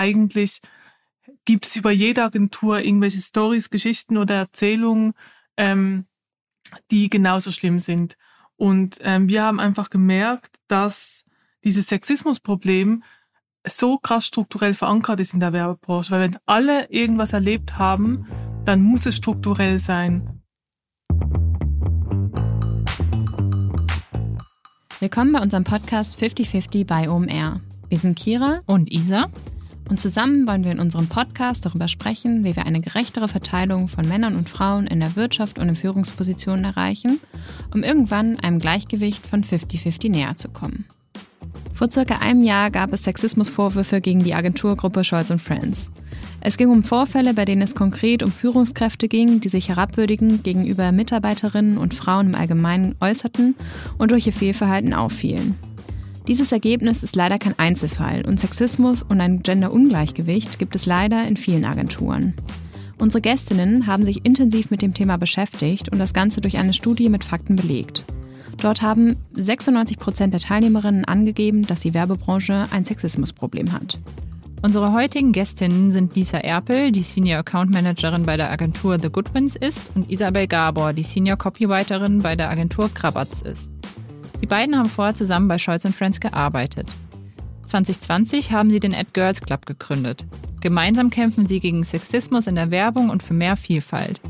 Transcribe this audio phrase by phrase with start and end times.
[0.00, 0.60] eigentlich
[1.44, 5.12] gibt es über jede Agentur irgendwelche Stories, Geschichten oder Erzählungen,
[5.58, 6.06] ähm,
[6.90, 8.16] die genauso schlimm sind.
[8.56, 11.24] Und ähm, wir haben einfach gemerkt, dass
[11.64, 13.02] dieses Sexismusproblem
[13.66, 18.26] so krass strukturell verankert ist in der Werbebranche, weil wenn alle irgendwas erlebt haben,
[18.64, 20.42] dann muss es strukturell sein.
[24.98, 27.60] Willkommen bei unserem Podcast 5050 bei OMR.
[27.88, 29.30] Wir sind Kira und Isa
[29.90, 34.08] und zusammen wollen wir in unserem Podcast darüber sprechen, wie wir eine gerechtere Verteilung von
[34.08, 37.20] Männern und Frauen in der Wirtschaft und in Führungspositionen erreichen,
[37.74, 40.86] um irgendwann einem Gleichgewicht von 50-50 näher zu kommen.
[41.74, 45.90] Vor circa einem Jahr gab es Sexismusvorwürfe gegen die Agenturgruppe Scholz Friends.
[46.40, 50.92] Es ging um Vorfälle, bei denen es konkret um Führungskräfte ging, die sich herabwürdigend gegenüber
[50.92, 53.56] Mitarbeiterinnen und Frauen im Allgemeinen äußerten
[53.98, 55.58] und durch ihr Fehlverhalten auffielen.
[56.30, 61.36] Dieses Ergebnis ist leider kein Einzelfall und Sexismus und ein Genderungleichgewicht gibt es leider in
[61.36, 62.34] vielen Agenturen.
[63.00, 67.08] Unsere Gästinnen haben sich intensiv mit dem Thema beschäftigt und das Ganze durch eine Studie
[67.08, 68.04] mit Fakten belegt.
[68.58, 73.98] Dort haben 96 Prozent der Teilnehmerinnen angegeben, dass die Werbebranche ein Sexismusproblem hat.
[74.62, 79.56] Unsere heutigen Gästinnen sind Lisa Erpel, die Senior Account Managerin bei der Agentur The Goodwins
[79.56, 83.72] ist, und Isabel Gabor, die Senior Copywriterin bei der Agentur Krabatz ist.
[84.40, 86.88] Die beiden haben vorher zusammen bei Scholz Friends gearbeitet.
[87.66, 90.26] 2020 haben sie den Ad Girls Club gegründet.
[90.60, 94.20] Gemeinsam kämpfen sie gegen Sexismus in der Werbung und für mehr Vielfalt.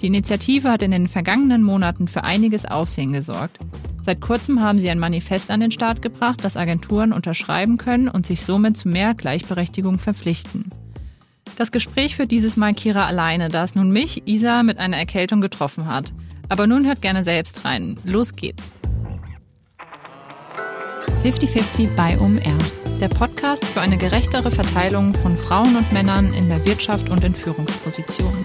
[0.00, 3.58] Die Initiative hat in den vergangenen Monaten für einiges Aufsehen gesorgt.
[4.00, 8.26] Seit kurzem haben sie ein Manifest an den Start gebracht, das Agenturen unterschreiben können und
[8.26, 10.70] sich somit zu mehr Gleichberechtigung verpflichten.
[11.56, 15.40] Das Gespräch führt dieses Mal Kira alleine, da es nun mich, Isa, mit einer Erkältung
[15.40, 16.12] getroffen hat.
[16.48, 17.98] Aber nun hört gerne selbst rein.
[18.04, 18.72] Los geht's.
[21.22, 22.58] 50-50 bei OMR.
[23.00, 27.34] Der Podcast für eine gerechtere Verteilung von Frauen und Männern in der Wirtschaft und in
[27.34, 28.44] Führungspositionen.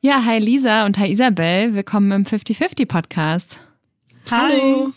[0.00, 1.74] Ja, hi Lisa und hi Isabel.
[1.74, 3.60] Willkommen im 50-50 Podcast.
[4.30, 4.92] Hallo.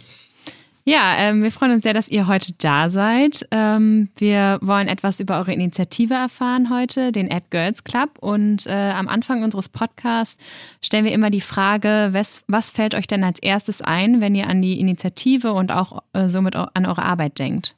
[0.88, 3.46] Ja, ähm, wir freuen uns sehr, dass ihr heute da seid.
[3.52, 8.18] Ähm, wir wollen etwas über eure Initiative erfahren heute, den Ad Girls Club.
[8.22, 10.42] Und äh, am Anfang unseres Podcasts
[10.82, 14.48] stellen wir immer die Frage, was, was fällt euch denn als erstes ein, wenn ihr
[14.48, 17.76] an die Initiative und auch äh, somit an eure Arbeit denkt?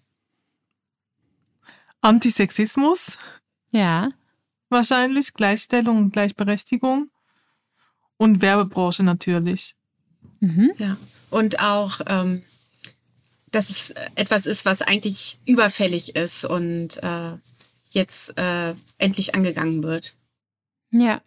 [2.02, 3.18] Antisexismus.
[3.72, 4.10] Ja.
[4.70, 7.10] Wahrscheinlich Gleichstellung und Gleichberechtigung.
[8.18, 9.76] Und Werbebranche natürlich.
[10.42, 10.74] Mhm.
[10.78, 10.98] Ja.
[11.32, 12.44] Und auch ähm,
[13.52, 17.32] dass es etwas ist, was eigentlich überfällig ist und äh,
[17.90, 20.16] jetzt äh, endlich angegangen wird.
[20.92, 21.22] Ja.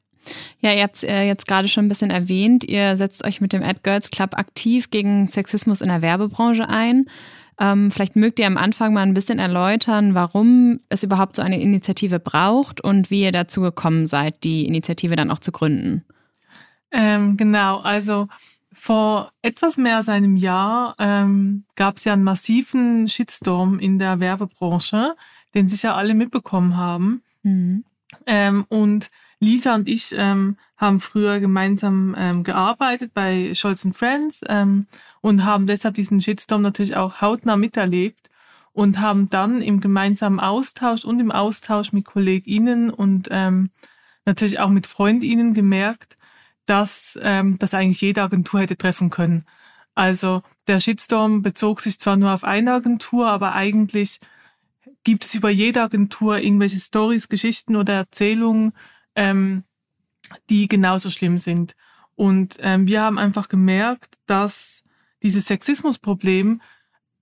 [0.61, 3.65] Ja, ihr habt äh, jetzt gerade schon ein bisschen erwähnt, ihr setzt euch mit dem
[3.65, 7.07] Ad Girls Club aktiv gegen Sexismus in der Werbebranche ein.
[7.59, 11.61] Ähm, vielleicht mögt ihr am Anfang mal ein bisschen erläutern, warum es überhaupt so eine
[11.61, 16.05] Initiative braucht und wie ihr dazu gekommen seid, die Initiative dann auch zu gründen.
[16.93, 18.29] Ähm, genau, also
[18.73, 24.21] vor etwas mehr als einem Jahr ähm, gab es ja einen massiven Shitstorm in der
[24.21, 25.15] Werbebranche,
[25.55, 27.23] den sicher alle mitbekommen haben.
[27.43, 27.85] Mhm.
[28.27, 29.11] Ähm, und
[29.41, 34.87] Lisa und ich ähm, haben früher gemeinsam ähm, gearbeitet bei Scholz Friends ähm,
[35.21, 38.31] und haben deshalb diesen Shitstorm natürlich auch hautnah miterlebt
[38.73, 43.71] und haben dann im gemeinsamen Austausch und im Austausch mit KollegInnen und ähm,
[44.25, 46.17] natürlich auch mit FreundInnen gemerkt,
[46.67, 49.45] dass ähm, das eigentlich jede Agentur hätte treffen können.
[49.95, 54.21] Also der Shitstorm bezog sich zwar nur auf eine Agentur, aber eigentlich
[55.05, 58.73] gibt es über jede Agentur irgendwelche Stories, Geschichten oder Erzählungen,
[59.15, 59.65] ähm,
[60.49, 61.75] die genauso schlimm sind.
[62.15, 64.85] Und ähm, wir haben einfach gemerkt, dass
[65.23, 66.61] dieses Sexismusproblem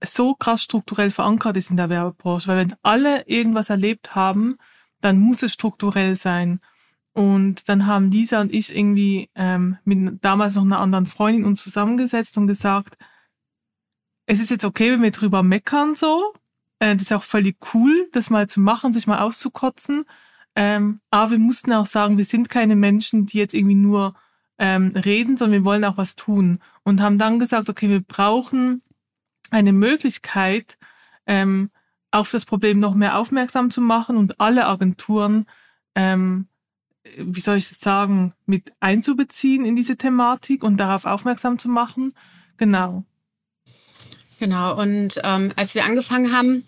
[0.02, 4.56] so krass strukturell verankert ist in der Werbebranche, weil wenn alle irgendwas erlebt haben,
[5.00, 6.60] dann muss es strukturell sein.
[7.12, 11.62] Und dann haben Lisa und ich irgendwie ähm, mit damals noch einer anderen Freundin uns
[11.62, 12.96] zusammengesetzt und gesagt,
[14.26, 16.32] es ist jetzt okay, wenn wir drüber meckern so.
[16.78, 20.04] Äh, das ist auch völlig cool, das mal zu machen, sich mal auszukotzen.
[20.54, 24.14] Ähm, aber wir mussten auch sagen, wir sind keine Menschen, die jetzt irgendwie nur
[24.58, 26.60] ähm, reden, sondern wir wollen auch was tun.
[26.84, 28.82] Und haben dann gesagt, okay, wir brauchen
[29.50, 30.78] eine Möglichkeit,
[31.26, 31.70] ähm,
[32.12, 35.46] auf das Problem noch mehr aufmerksam zu machen und alle Agenturen
[35.94, 36.48] ähm,
[37.16, 42.14] wie soll ich es sagen, mit einzubeziehen in diese Thematik und darauf aufmerksam zu machen.
[42.56, 43.04] Genau.
[44.38, 46.64] Genau, und ähm, als wir angefangen haben,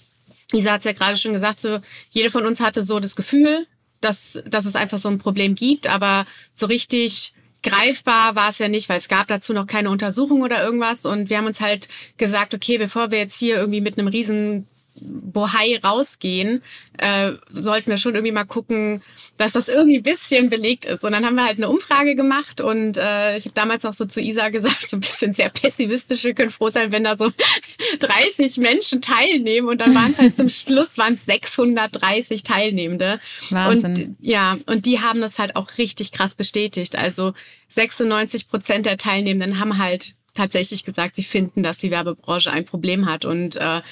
[0.52, 1.80] Isa hat es ja gerade schon gesagt, so
[2.10, 3.66] jede von uns hatte so das Gefühl,
[4.00, 8.68] dass, dass es einfach so ein Problem gibt, aber so richtig greifbar war es ja
[8.68, 11.06] nicht, weil es gab dazu noch keine Untersuchung oder irgendwas.
[11.06, 14.66] Und wir haben uns halt gesagt, okay, bevor wir jetzt hier irgendwie mit einem riesen
[15.00, 16.62] Bohai rausgehen,
[16.98, 19.02] äh, sollten wir schon irgendwie mal gucken,
[19.38, 21.04] dass das irgendwie ein bisschen belegt ist.
[21.04, 24.04] Und dann haben wir halt eine Umfrage gemacht und äh, ich habe damals auch so
[24.04, 27.32] zu Isa gesagt, so ein bisschen sehr pessimistisch, wir können froh sein, wenn da so
[28.00, 33.20] 30 Menschen teilnehmen und dann waren es halt zum Schluss waren es 630 Teilnehmende.
[33.50, 33.90] Wahnsinn.
[33.90, 36.96] Und ja, und die haben das halt auch richtig krass bestätigt.
[36.96, 37.32] Also
[37.68, 43.06] 96 Prozent der Teilnehmenden haben halt tatsächlich gesagt, sie finden, dass die Werbebranche ein Problem
[43.06, 43.82] hat und äh,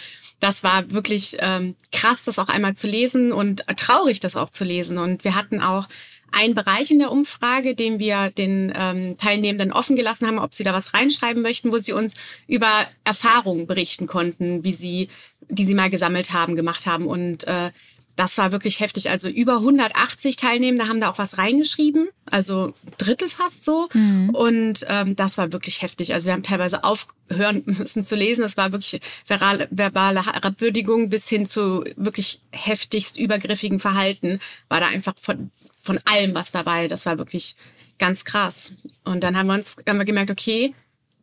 [0.41, 4.65] das war wirklich ähm, krass, das auch einmal zu lesen und traurig, das auch zu
[4.65, 4.99] lesen.
[4.99, 5.87] Und wir hatten auch
[6.33, 10.65] einen Bereich in der Umfrage, den wir den ähm, Teilnehmenden offen gelassen haben, ob sie
[10.65, 12.15] da was reinschreiben möchten, wo sie uns
[12.47, 15.09] über Erfahrungen berichten konnten, wie sie,
[15.49, 17.07] die sie mal gesammelt haben, gemacht haben.
[17.07, 17.71] Und äh,
[18.21, 19.09] das war wirklich heftig.
[19.09, 23.89] Also über 180 Teilnehmende haben da auch was reingeschrieben, also Drittel fast so.
[23.95, 24.29] Mhm.
[24.35, 26.13] Und ähm, das war wirklich heftig.
[26.13, 28.45] Also wir haben teilweise aufhören müssen zu lesen.
[28.45, 34.39] Es war wirklich verbale, verbale Herabwürdigung bis hin zu wirklich heftigst übergriffigen Verhalten.
[34.69, 35.51] War da einfach von,
[35.83, 36.89] von allem was dabei.
[36.89, 37.57] Das war wirklich
[37.99, 38.75] ganz krass.
[39.03, 40.75] Und dann haben wir uns haben wir gemerkt, okay,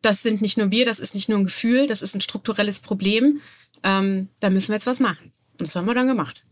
[0.01, 2.79] das sind nicht nur wir, das ist nicht nur ein Gefühl, das ist ein strukturelles
[2.79, 3.39] Problem.
[3.83, 5.31] Ähm, da müssen wir jetzt was machen.
[5.59, 6.43] Und das haben wir dann gemacht.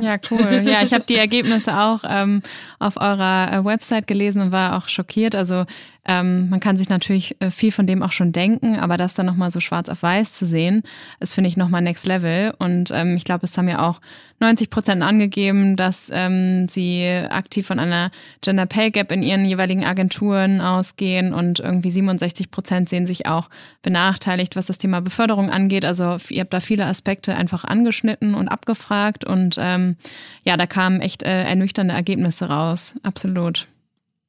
[0.00, 0.62] Ja, cool.
[0.64, 2.42] Ja, ich habe die Ergebnisse auch ähm,
[2.78, 5.34] auf eurer äh, Website gelesen und war auch schockiert.
[5.34, 5.64] Also
[6.06, 9.26] ähm, man kann sich natürlich äh, viel von dem auch schon denken, aber das dann
[9.26, 10.82] nochmal so schwarz auf weiß zu sehen,
[11.20, 12.52] ist, finde ich, nochmal next level.
[12.58, 14.00] Und ähm, ich glaube, es haben ja auch
[14.40, 18.10] 90 Prozent angegeben, dass ähm, sie aktiv von einer
[18.42, 23.48] Gender Pay Gap in ihren jeweiligen Agenturen ausgehen und irgendwie 67 Prozent sehen sich auch
[23.82, 25.86] benachteiligt, was das Thema Beförderung angeht.
[25.86, 29.96] Also ihr habt da viele Aspekte einfach angeschnitten und abgefragt und ähm,
[30.44, 32.94] ja, da kamen echt äh, ernüchternde Ergebnisse raus.
[33.02, 33.68] Absolut.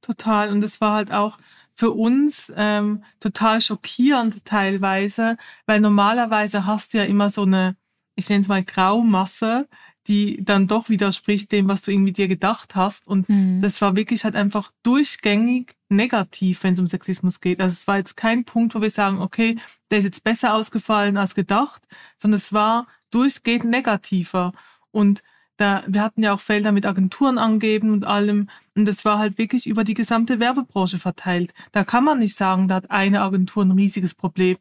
[0.01, 0.49] Total.
[0.51, 1.37] Und es war halt auch
[1.75, 7.75] für uns ähm, total schockierend teilweise, weil normalerweise hast du ja immer so eine,
[8.15, 9.67] ich nenne es mal Graumasse,
[10.07, 13.07] die dann doch widerspricht dem, was du irgendwie dir gedacht hast.
[13.07, 13.61] Und mhm.
[13.61, 17.59] das war wirklich halt einfach durchgängig negativ, wenn es um Sexismus geht.
[17.59, 19.57] Also es war jetzt kein Punkt, wo wir sagen, okay,
[19.91, 21.87] der ist jetzt besser ausgefallen als gedacht,
[22.17, 24.53] sondern es war durchgehend negativer.
[24.91, 25.23] Und
[25.57, 28.49] da, wir hatten ja auch Felder mit Agenturen angeben und allem.
[28.75, 31.53] Und das war halt wirklich über die gesamte Werbebranche verteilt.
[31.71, 34.57] Da kann man nicht sagen, da hat eine Agentur ein riesiges Problem,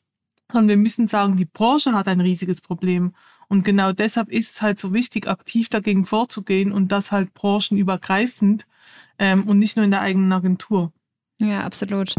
[0.52, 3.14] sondern wir müssen sagen, die Branche hat ein riesiges Problem.
[3.48, 8.66] Und genau deshalb ist es halt so wichtig, aktiv dagegen vorzugehen und das halt branchenübergreifend
[9.18, 10.92] ähm, und nicht nur in der eigenen Agentur.
[11.40, 12.14] Ja, absolut.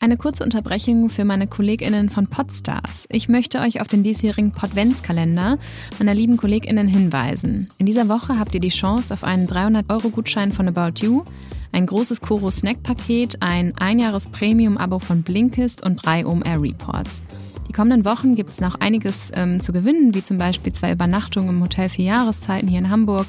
[0.00, 3.08] Eine kurze Unterbrechung für meine KollegInnen von Podstars.
[3.10, 5.58] Ich möchte euch auf den diesjährigen Podventskalender
[5.98, 7.68] meiner lieben KollegInnen hinweisen.
[7.78, 11.24] In dieser Woche habt ihr die Chance auf einen 300-Euro-Gutschein von About You,
[11.72, 17.20] ein großes Koro Snack-Paket, ein einjahres Premium-Abo von Blinkist und drei OMR Reports.
[17.66, 21.48] Die kommenden Wochen gibt es noch einiges ähm, zu gewinnen, wie zum Beispiel zwei Übernachtungen
[21.48, 23.26] im Hotel für Jahreszeiten hier in Hamburg,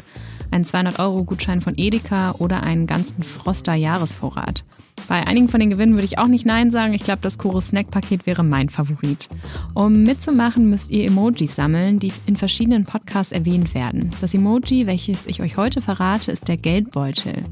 [0.51, 4.63] einen 200-Euro-Gutschein von Edeka oder einen ganzen Froster-Jahresvorrat.
[5.07, 6.93] Bei einigen von den Gewinnen würde ich auch nicht Nein sagen.
[6.93, 9.29] Ich glaube, das Chorus Snack Paket wäre mein Favorit.
[9.73, 14.11] Um mitzumachen, müsst ihr Emojis sammeln, die in verschiedenen Podcasts erwähnt werden.
[14.21, 17.43] Das Emoji, welches ich euch heute verrate, ist der Geldbeutel.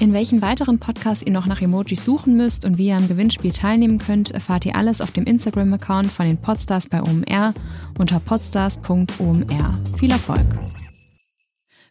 [0.00, 3.52] In welchen weiteren Podcasts ihr noch nach Emojis suchen müsst und wie ihr am Gewinnspiel
[3.52, 7.54] teilnehmen könnt, erfahrt ihr alles auf dem Instagram-Account von den Podstars bei OMR
[7.96, 9.72] unter podstars.omr.
[9.96, 10.44] Viel Erfolg!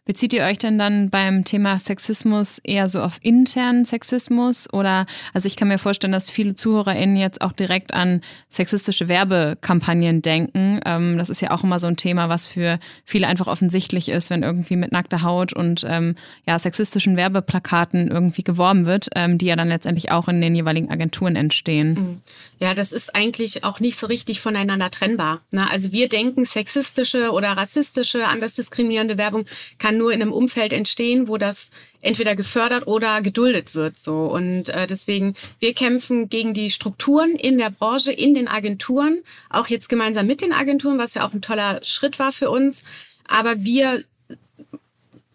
[0.06, 5.46] Bezieht ihr euch denn dann beim Thema Sexismus eher so auf internen Sexismus oder, also
[5.46, 8.20] ich kann mir vorstellen, dass viele ZuhörerInnen jetzt auch direkt an
[8.50, 10.80] sexistische Werbekampagnen denken.
[10.84, 14.28] Ähm, das ist ja auch immer so ein Thema, was für viele einfach offensichtlich ist,
[14.28, 19.46] wenn irgendwie mit nackter Haut und ähm, ja, sexistischen Werbeplakaten irgendwie geworben wird, ähm, die
[19.46, 21.94] ja dann letztendlich auch in den jeweiligen Agenturen entstehen.
[21.94, 22.20] Mhm.
[22.58, 25.40] Ja, das ist eigentlich auch nicht so richtig voneinander trennbar.
[25.50, 25.68] Ne?
[25.70, 29.46] Also wir denken, sexistische oder rassistische, anders diskriminierende Werbung
[29.78, 31.70] kann nur in einem Umfeld entstehen, wo das
[32.00, 33.96] entweder gefördert oder geduldet wird.
[33.96, 39.22] So und äh, deswegen wir kämpfen gegen die Strukturen in der Branche, in den Agenturen,
[39.50, 42.84] auch jetzt gemeinsam mit den Agenturen, was ja auch ein toller Schritt war für uns.
[43.26, 44.04] Aber wir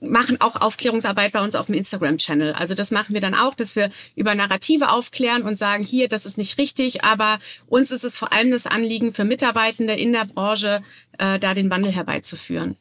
[0.01, 2.54] machen auch Aufklärungsarbeit bei uns auf dem Instagram-Channel.
[2.54, 6.25] Also das machen wir dann auch, dass wir über Narrative aufklären und sagen, hier, das
[6.25, 10.25] ist nicht richtig, aber uns ist es vor allem das Anliegen für Mitarbeitende in der
[10.25, 10.82] Branche,
[11.18, 12.78] äh, da den Wandel herbeizuführen.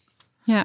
[0.46, 0.64] Ja.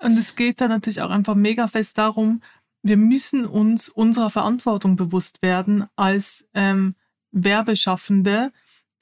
[0.00, 2.42] Und es geht dann natürlich auch einfach mega fest darum,
[2.82, 6.94] wir müssen uns unserer Verantwortung bewusst werden als ähm,
[7.30, 8.52] Werbeschaffende,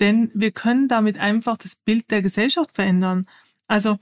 [0.01, 3.27] denn wir können damit einfach das Bild der Gesellschaft verändern.
[3.69, 3.99] Also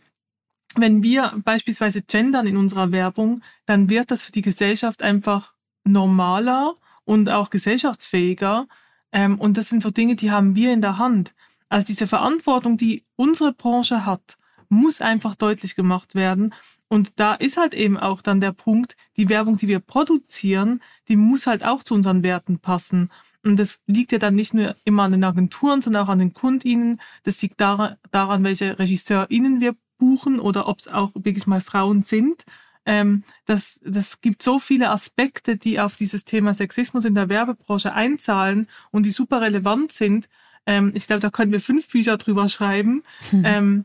[0.74, 6.76] wenn wir beispielsweise gendern in unserer Werbung, dann wird das für die Gesellschaft einfach normaler
[7.04, 8.66] und auch gesellschaftsfähiger.
[9.12, 11.34] Ähm, und das sind so Dinge, die haben wir in der Hand.
[11.68, 14.36] Also diese Verantwortung, die unsere Branche hat,
[14.68, 16.54] muss einfach deutlich gemacht werden.
[16.88, 21.16] Und da ist halt eben auch dann der Punkt, die Werbung, die wir produzieren, die
[21.16, 23.10] muss halt auch zu unseren Werten passen.
[23.42, 26.32] Und das liegt ja dann nicht nur immer an den Agenturen, sondern auch an den
[26.32, 27.00] KundInnen.
[27.24, 27.96] Das liegt daran,
[28.44, 32.44] welche RegisseurInnen wir buchen oder ob es auch wirklich mal Frauen sind.
[32.84, 37.92] Ähm, das, das gibt so viele Aspekte, die auf dieses Thema Sexismus in der Werbebranche
[37.92, 40.28] einzahlen und die super relevant sind.
[40.66, 43.02] Ähm, ich glaube, da können wir fünf Bücher drüber schreiben.
[43.30, 43.42] Hm.
[43.44, 43.84] Ähm,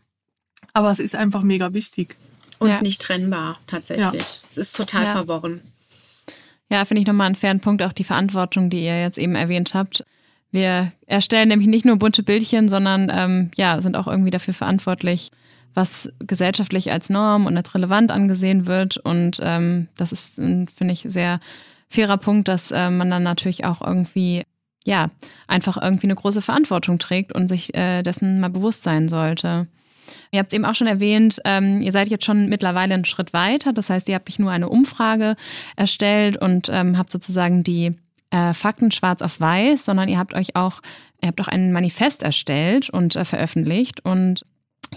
[0.73, 2.15] aber es ist einfach mega wichtig.
[2.61, 2.81] Und ja.
[2.81, 4.21] nicht trennbar, tatsächlich.
[4.21, 4.47] Ja.
[4.49, 5.11] Es ist total ja.
[5.13, 5.61] verworren.
[6.69, 9.73] Ja, finde ich nochmal einen fairen Punkt, auch die Verantwortung, die ihr jetzt eben erwähnt
[9.73, 10.05] habt.
[10.51, 15.31] Wir erstellen nämlich nicht nur bunte Bildchen, sondern ähm, ja, sind auch irgendwie dafür verantwortlich,
[15.73, 18.97] was gesellschaftlich als Norm und als relevant angesehen wird.
[18.97, 21.39] Und ähm, das ist, finde ich, sehr
[21.89, 24.43] fairer Punkt, dass äh, man dann natürlich auch irgendwie
[24.85, 25.09] ja
[25.47, 29.67] einfach irgendwie eine große Verantwortung trägt und sich äh, dessen mal bewusst sein sollte.
[30.31, 33.33] Ihr habt es eben auch schon erwähnt, ähm, ihr seid jetzt schon mittlerweile einen Schritt
[33.33, 33.73] weiter.
[33.73, 35.35] Das heißt, ihr habt nicht nur eine Umfrage
[35.75, 37.95] erstellt und ähm, habt sozusagen die
[38.31, 40.81] äh, Fakten schwarz auf weiß, sondern ihr habt euch auch,
[41.21, 44.03] ihr habt auch ein Manifest erstellt und äh, veröffentlicht.
[44.05, 44.45] Und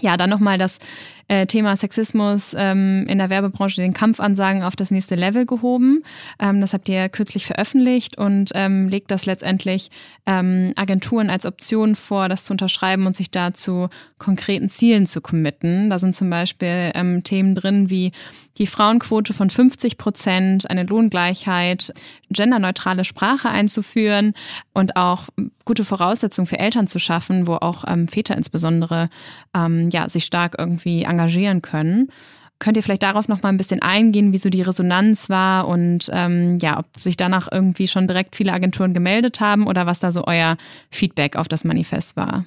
[0.01, 0.79] ja, dann nochmal das
[1.27, 6.03] äh, Thema Sexismus ähm, in der Werbebranche, den Kampfansagen auf das nächste Level gehoben.
[6.39, 9.89] Ähm, das habt ihr kürzlich veröffentlicht und ähm, legt das letztendlich
[10.25, 15.89] ähm, Agenturen als Option vor, das zu unterschreiben und sich dazu konkreten Zielen zu committen.
[15.89, 18.11] Da sind zum Beispiel ähm, Themen drin wie
[18.57, 21.93] die Frauenquote von 50 Prozent, eine Lohngleichheit,
[22.29, 24.33] genderneutrale Sprache einzuführen
[24.73, 25.27] und auch
[25.65, 29.09] gute Voraussetzungen für Eltern zu schaffen, wo auch ähm, Väter insbesondere
[29.53, 32.11] ähm, ja, sich stark irgendwie engagieren können.
[32.57, 36.09] Könnt ihr vielleicht darauf noch mal ein bisschen eingehen, wie so die Resonanz war und
[36.13, 40.11] ähm, ja, ob sich danach irgendwie schon direkt viele Agenturen gemeldet haben oder was da
[40.11, 40.55] so euer
[40.89, 42.45] Feedback auf das Manifest war?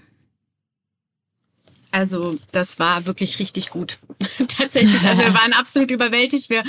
[1.90, 3.98] Also das war wirklich richtig gut.
[4.48, 5.06] Tatsächlich.
[5.06, 6.50] Also wir waren absolut überwältigt.
[6.50, 6.62] Wir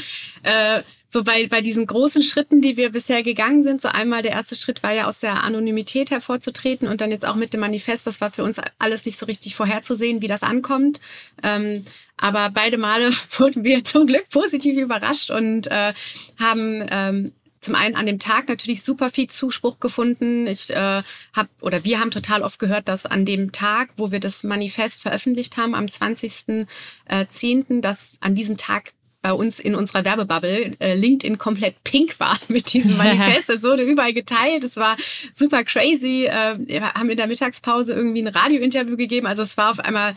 [0.44, 4.34] äh, so bei, bei diesen großen Schritten, die wir bisher gegangen sind, so einmal der
[4.34, 8.06] erste Schritt war ja aus der Anonymität hervorzutreten und dann jetzt auch mit dem Manifest,
[8.06, 11.02] das war für uns alles nicht so richtig vorherzusehen, wie das ankommt.
[11.42, 11.84] Ähm,
[12.16, 15.94] aber beide Male wurden wir zum Glück positiv überrascht und äh,
[16.38, 20.48] haben ähm, zum einen an dem Tag natürlich super viel Zuspruch gefunden.
[20.48, 24.20] Ich äh, habe oder wir haben total oft gehört, dass an dem Tag, wo wir
[24.20, 26.68] das Manifest veröffentlicht haben, am 20.10.,
[27.78, 32.38] äh, dass an diesem Tag bei uns in unserer Werbebubble äh, LinkedIn komplett pink war
[32.48, 33.50] mit diesem Manifest.
[33.60, 34.64] Es wurde überall geteilt.
[34.64, 34.96] Es war
[35.34, 36.26] super crazy.
[36.26, 39.28] Äh, wir haben in der Mittagspause irgendwie ein Radiointerview gegeben.
[39.28, 40.16] Also es war auf einmal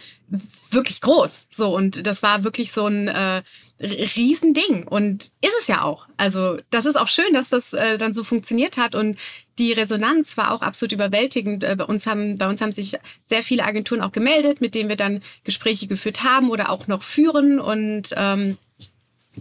[0.71, 1.49] wirklich groß.
[1.51, 3.43] So und das war wirklich so ein äh,
[3.83, 6.07] Riesending und ist es ja auch.
[6.17, 9.19] Also das ist auch schön, dass das äh, dann so funktioniert hat und
[9.59, 11.65] die Resonanz war auch absolut überwältigend.
[11.65, 14.89] Äh, bei uns haben bei uns haben sich sehr viele Agenturen auch gemeldet, mit denen
[14.89, 18.57] wir dann Gespräche geführt haben oder auch noch führen und ähm,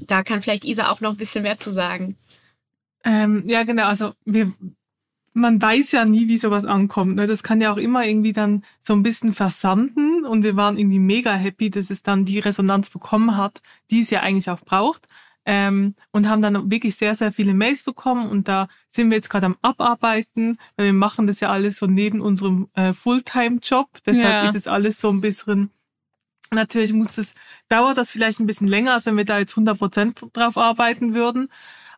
[0.07, 2.17] da kann vielleicht Isa auch noch ein bisschen mehr zu sagen.
[3.03, 3.85] Ähm, ja, genau.
[3.85, 4.51] Also wir,
[5.33, 7.15] man weiß ja nie, wie sowas ankommt.
[7.15, 7.27] Ne?
[7.27, 10.99] Das kann ja auch immer irgendwie dann so ein bisschen versanden und wir waren irgendwie
[10.99, 15.07] mega happy, dass es dann die Resonanz bekommen hat, die es ja eigentlich auch braucht.
[15.43, 19.31] Ähm, und haben dann wirklich sehr, sehr viele Mails bekommen und da sind wir jetzt
[19.31, 23.89] gerade am Abarbeiten, weil wir machen das ja alles so neben unserem äh, Fulltime-Job.
[24.05, 24.45] Deshalb ja.
[24.45, 25.71] ist es alles so ein bisschen
[26.53, 27.33] Natürlich muss es,
[27.69, 31.13] dauert das vielleicht ein bisschen länger, als wenn wir da jetzt 100 Prozent drauf arbeiten
[31.13, 31.47] würden.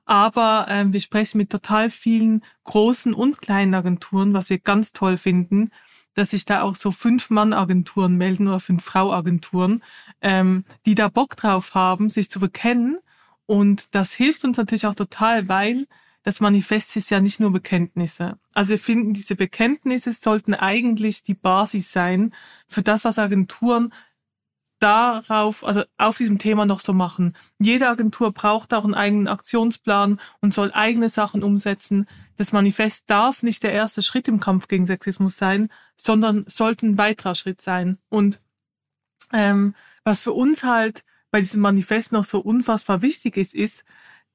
[0.06, 5.18] Aber ähm, wir sprechen mit total vielen großen und kleinen Agenturen, was wir ganz toll
[5.18, 5.72] finden,
[6.14, 9.82] dass sich da auch so Fünf-Mann-Agenturen melden oder Fünf-Frau-Agenturen,
[10.22, 13.00] ähm, die da Bock drauf haben, sich zu bekennen.
[13.48, 15.88] Und das hilft uns natürlich auch total, weil
[16.22, 18.38] das Manifest ist ja nicht nur Bekenntnisse.
[18.54, 22.34] Also wir finden, diese Bekenntnisse sollten eigentlich die Basis sein
[22.68, 23.92] für das, was Agenturen
[24.84, 27.36] darauf, also auf diesem Thema noch so machen.
[27.58, 32.06] Jede Agentur braucht auch einen eigenen Aktionsplan und soll eigene Sachen umsetzen.
[32.36, 36.98] Das Manifest darf nicht der erste Schritt im Kampf gegen Sexismus sein, sondern sollte ein
[36.98, 37.98] weiterer Schritt sein.
[38.10, 38.42] Und
[39.32, 39.74] ähm,
[40.04, 43.86] was für uns halt bei diesem Manifest noch so unfassbar wichtig ist, ist,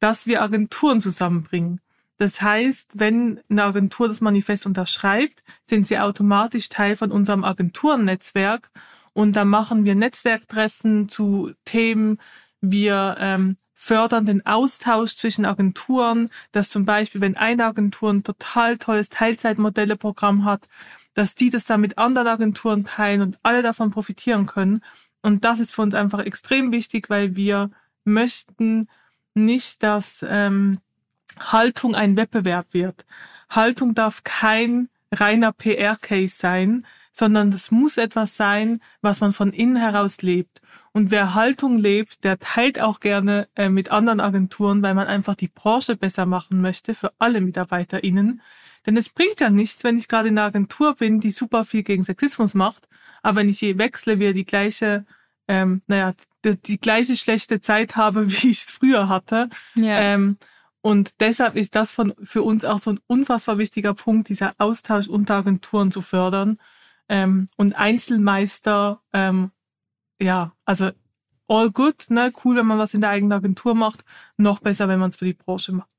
[0.00, 1.80] dass wir Agenturen zusammenbringen.
[2.16, 8.72] Das heißt, wenn eine Agentur das Manifest unterschreibt, sind sie automatisch Teil von unserem Agenturennetzwerk
[9.18, 12.20] und da machen wir Netzwerktreffen zu Themen.
[12.60, 18.78] Wir ähm, fördern den Austausch zwischen Agenturen, dass zum Beispiel, wenn eine Agentur ein total
[18.78, 20.68] tolles Teilzeitmodelleprogramm hat,
[21.14, 24.84] dass die das dann mit anderen Agenturen teilen und alle davon profitieren können.
[25.20, 27.72] Und das ist für uns einfach extrem wichtig, weil wir
[28.04, 28.86] möchten
[29.34, 30.78] nicht, dass ähm,
[31.40, 33.04] Haltung ein Wettbewerb wird.
[33.50, 36.86] Haltung darf kein reiner PR-Case sein,
[37.18, 40.62] sondern das muss etwas sein, was man von innen heraus lebt.
[40.92, 45.34] Und wer Haltung lebt, der teilt auch gerne äh, mit anderen Agenturen, weil man einfach
[45.34, 48.40] die Branche besser machen möchte für alle MitarbeiterInnen.
[48.86, 51.82] Denn es bringt ja nichts, wenn ich gerade in einer Agentur bin, die super viel
[51.82, 52.88] gegen Sexismus macht,
[53.22, 55.04] aber wenn ich je wechsle, wieder die gleiche,
[55.48, 59.48] ähm, naja, die, die gleiche schlechte Zeit habe, wie ich es früher hatte.
[59.74, 59.98] Ja.
[59.98, 60.36] Ähm,
[60.82, 65.08] und deshalb ist das von, für uns auch so ein unfassbar wichtiger Punkt, dieser Austausch
[65.08, 66.58] unter Agenturen zu fördern.
[67.08, 69.52] Ähm, und Einzelmeister, ähm,
[70.20, 70.90] ja, also
[71.48, 72.32] all good, ne?
[72.44, 74.04] Cool, wenn man was in der eigenen Agentur macht.
[74.36, 75.90] Noch besser, wenn man es für die Branche macht.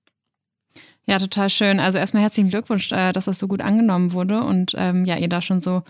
[1.10, 1.80] Ja, total schön.
[1.80, 5.28] Also erstmal herzlichen Glückwunsch, äh, dass das so gut angenommen wurde und ähm, ja, ihr
[5.28, 5.82] da schon so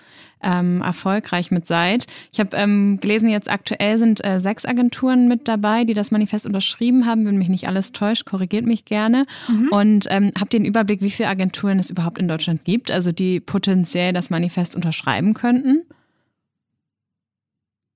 [0.41, 2.05] ähm, erfolgreich mit seid.
[2.31, 6.45] Ich habe ähm, gelesen, jetzt aktuell sind äh, sechs Agenturen mit dabei, die das Manifest
[6.45, 7.25] unterschrieben haben.
[7.25, 9.25] Wenn mich nicht alles täuscht, korrigiert mich gerne.
[9.49, 9.67] Mhm.
[9.73, 13.11] Und ähm, habt ihr einen Überblick, wie viele Agenturen es überhaupt in Deutschland gibt, also
[13.11, 15.83] die potenziell das Manifest unterschreiben könnten?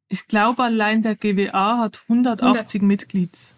[0.10, 2.82] Ich glaube, allein der GWA hat 180 100.
[2.82, 3.56] Mitglieds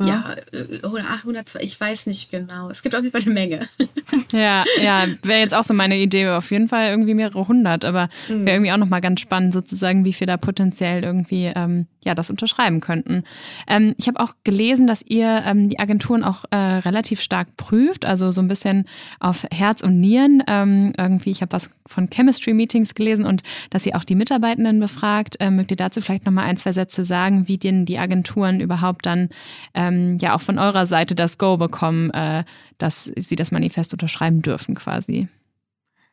[0.00, 0.36] ja,
[0.82, 2.70] oder 800, ich weiß nicht genau.
[2.70, 3.68] Es gibt auf jeden Fall eine Menge.
[4.32, 6.28] ja, ja, wäre jetzt auch so meine Idee.
[6.28, 8.46] Auf jeden Fall irgendwie mehrere hundert, aber wäre mhm.
[8.48, 12.80] irgendwie auch nochmal ganz spannend, sozusagen, wie viel da potenziell irgendwie ähm, ja das unterschreiben
[12.80, 13.24] könnten.
[13.66, 18.06] Ähm, ich habe auch gelesen, dass ihr ähm, die Agenturen auch äh, relativ stark prüft,
[18.06, 18.86] also so ein bisschen
[19.20, 20.42] auf Herz und Nieren.
[20.46, 24.80] Ähm, irgendwie, ich habe was von Chemistry Meetings gelesen und dass ihr auch die Mitarbeitenden
[24.80, 25.36] befragt.
[25.40, 29.06] Ähm, mögt ihr dazu vielleicht nochmal ein, zwei Sätze sagen, wie denn die Agenturen überhaupt
[29.06, 29.28] dann
[29.74, 32.44] ähm, ja auch von eurer Seite das Go bekommen, äh,
[32.78, 35.28] dass sie das Manifest unterschreiben dürfen quasi.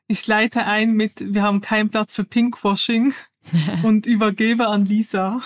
[0.07, 3.13] Ich leite ein mit, wir haben keinen Platz für Pinkwashing
[3.83, 5.41] und übergebe an Lisa.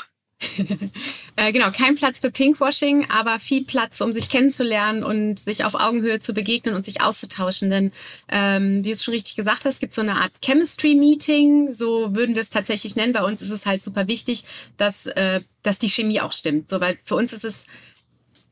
[1.36, 5.74] Äh, genau, kein Platz für Pinkwashing, aber viel Platz, um sich kennenzulernen und sich auf
[5.74, 7.70] Augenhöhe zu begegnen und sich auszutauschen.
[7.70, 7.91] Denn
[8.29, 12.36] ähm, wie du es schon richtig gesagt hast, gibt so eine Art Chemistry-Meeting, so würden
[12.36, 13.13] wir es tatsächlich nennen.
[13.13, 14.46] Bei uns ist es halt super wichtig,
[14.77, 16.70] dass, äh, dass die Chemie auch stimmt.
[16.70, 17.66] So, weil für uns ist es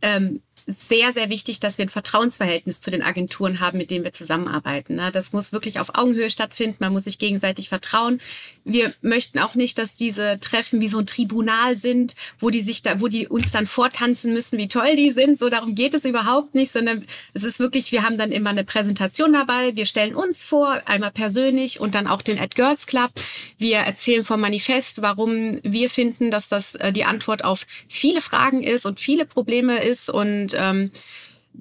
[0.02, 4.12] ähm, sehr, sehr wichtig, dass wir ein Vertrauensverhältnis zu den Agenturen haben, mit denen wir
[4.12, 4.96] zusammenarbeiten.
[4.96, 5.12] Ne?
[5.12, 6.78] Das muss wirklich auf Augenhöhe stattfinden.
[6.80, 8.20] Man muss sich gegenseitig vertrauen.
[8.64, 12.82] Wir möchten auch nicht, dass diese Treffen wie so ein Tribunal sind, wo die sich
[12.82, 15.38] da, wo die uns dann vortanzen müssen, wie toll die sind.
[15.38, 18.64] So darum geht es überhaupt nicht, sondern es ist wirklich, wir haben dann immer eine
[18.64, 19.76] Präsentation dabei.
[19.76, 23.12] Wir stellen uns vor, einmal persönlich und dann auch den At Girls Club.
[23.60, 28.64] Wir erzählen vom Manifest, warum wir finden, dass das äh, die Antwort auf viele Fragen
[28.64, 30.92] ist und viele Probleme ist und ähm,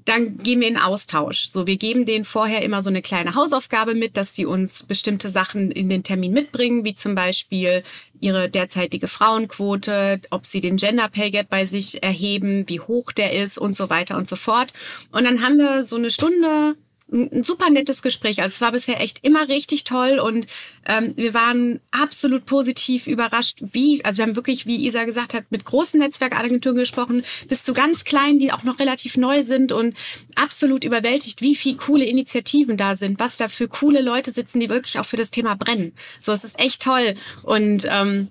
[0.04, 1.50] dann gehen wir in Austausch.
[1.50, 5.28] So, wir geben denen vorher immer so eine kleine Hausaufgabe mit, dass sie uns bestimmte
[5.28, 7.84] Sachen in den Termin mitbringen, wie zum Beispiel
[8.20, 13.32] ihre derzeitige Frauenquote, ob sie den Gender Pay Gap bei sich erheben, wie hoch der
[13.32, 14.72] ist und so weiter und so fort.
[15.12, 16.76] Und dann haben wir so eine Stunde
[17.12, 18.40] ein super nettes Gespräch.
[18.40, 20.46] Also es war bisher echt immer richtig toll und
[20.86, 25.44] ähm, wir waren absolut positiv überrascht, wie, also wir haben wirklich, wie Isa gesagt hat,
[25.50, 29.96] mit großen Netzwerkagenturen gesprochen, bis zu ganz kleinen, die auch noch relativ neu sind und
[30.34, 34.68] absolut überwältigt, wie viel coole Initiativen da sind, was da für coole Leute sitzen, die
[34.68, 35.92] wirklich auch für das Thema brennen.
[36.20, 38.30] So, es ist echt toll und ähm,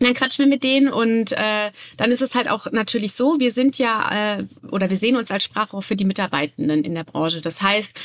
[0.00, 3.52] dann quatschen wir mit denen und äh, dann ist es halt auch natürlich so, wir
[3.52, 7.40] sind ja äh, oder wir sehen uns als Sprachrohr für die Mitarbeitenden in der Branche.
[7.40, 7.96] Das heißt,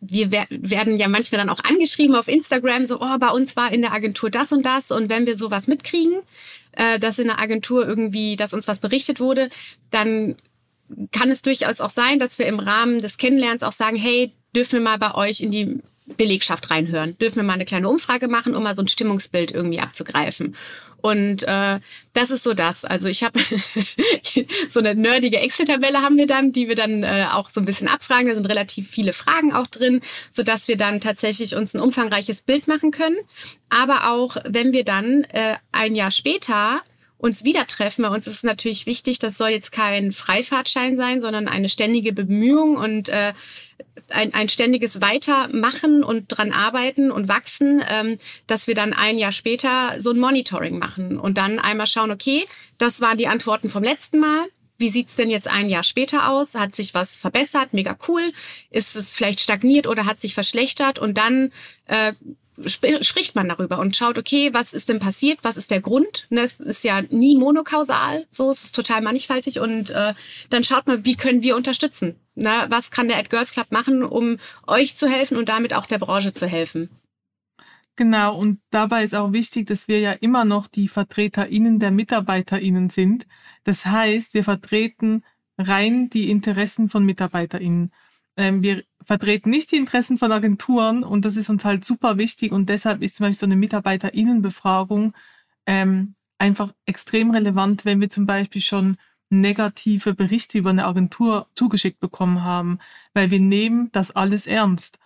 [0.00, 3.82] wir werden ja manchmal dann auch angeschrieben auf Instagram, so, oh, bei uns war in
[3.82, 4.90] der Agentur das und das.
[4.90, 6.22] Und wenn wir sowas mitkriegen,
[6.72, 9.50] äh, dass in der Agentur irgendwie, dass uns was berichtet wurde,
[9.90, 10.36] dann
[11.12, 14.72] kann es durchaus auch sein, dass wir im Rahmen des Kennenlernens auch sagen, hey, dürfen
[14.72, 15.80] wir mal bei euch in die
[16.16, 17.16] Belegschaft reinhören?
[17.18, 20.56] Dürfen wir mal eine kleine Umfrage machen, um mal so ein Stimmungsbild irgendwie abzugreifen?
[21.00, 21.80] Und äh,
[22.12, 22.84] das ist so das.
[22.84, 23.40] Also ich habe
[24.68, 27.88] so eine nerdige Excel-Tabelle haben wir dann, die wir dann äh, auch so ein bisschen
[27.88, 28.28] abfragen.
[28.28, 32.42] Da sind relativ viele Fragen auch drin, so dass wir dann tatsächlich uns ein umfangreiches
[32.42, 33.16] Bild machen können.
[33.68, 36.82] Aber auch wenn wir dann äh, ein Jahr später
[37.20, 38.02] uns wieder treffen.
[38.02, 42.12] Bei uns ist es natürlich wichtig, das soll jetzt kein Freifahrtschein sein, sondern eine ständige
[42.12, 43.34] Bemühung und äh,
[44.08, 49.32] ein, ein ständiges Weitermachen und dran arbeiten und wachsen, ähm, dass wir dann ein Jahr
[49.32, 52.46] später so ein Monitoring machen und dann einmal schauen, okay,
[52.78, 54.46] das waren die Antworten vom letzten Mal.
[54.78, 56.54] Wie sieht's denn jetzt ein Jahr später aus?
[56.54, 57.74] Hat sich was verbessert?
[57.74, 58.32] Mega cool.
[58.70, 60.98] Ist es vielleicht stagniert oder hat sich verschlechtert?
[60.98, 61.52] Und dann
[61.84, 62.14] äh,
[62.66, 66.26] spricht man darüber und schaut, okay, was ist denn passiert, was ist der Grund?
[66.30, 70.14] Ne, es ist ja nie monokausal, so es ist total mannigfaltig und äh,
[70.50, 72.16] dann schaut man, wie können wir unterstützen?
[72.34, 75.86] Ne, was kann der Ad Girls Club machen, um euch zu helfen und damit auch
[75.86, 76.90] der Branche zu helfen?
[77.96, 82.88] Genau, und dabei ist auch wichtig, dass wir ja immer noch die VertreterInnen der MitarbeiterInnen
[82.88, 83.26] sind.
[83.64, 85.22] Das heißt, wir vertreten
[85.58, 87.92] rein die Interessen von MitarbeiterInnen.
[88.40, 92.52] Ähm, wir vertreten nicht die Interessen von Agenturen und das ist uns halt super wichtig
[92.52, 95.14] und deshalb ist zum Beispiel so eine Mitarbeiterinnenbefragung
[95.66, 98.96] ähm, einfach extrem relevant, wenn wir zum Beispiel schon
[99.30, 102.78] negative Berichte über eine Agentur zugeschickt bekommen haben,
[103.14, 104.98] weil wir nehmen das alles ernst.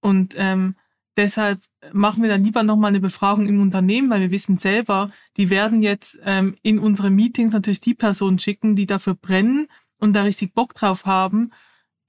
[0.00, 0.74] Und ähm,
[1.16, 1.60] deshalb
[1.92, 5.82] machen wir dann lieber nochmal eine Befragung im Unternehmen, weil wir wissen selber, die werden
[5.82, 9.66] jetzt ähm, in unsere Meetings natürlich die Personen schicken, die dafür brennen
[9.98, 11.50] und da richtig Bock drauf haben.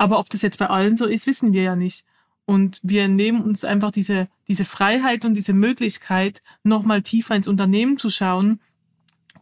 [0.02, 2.06] Aber ob das jetzt bei allen so ist, wissen wir ja nicht.
[2.46, 8.00] Und wir nehmen uns einfach diese, diese Freiheit und diese Möglichkeit, nochmal tiefer ins Unternehmen
[8.00, 8.60] zu schauen,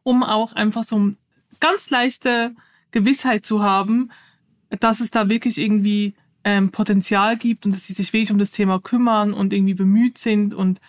[0.04, 1.14] um auch einfach so
[1.62, 2.54] ganz leichte
[2.92, 4.12] Gewissheit zu haben,
[4.82, 8.52] dass es da wirklich irgendwie ähm, Potenzial gibt und dass sie sich wirklich um das
[8.52, 10.54] Thema kümmern und irgendwie bemüht sind.
[10.54, 10.82] Und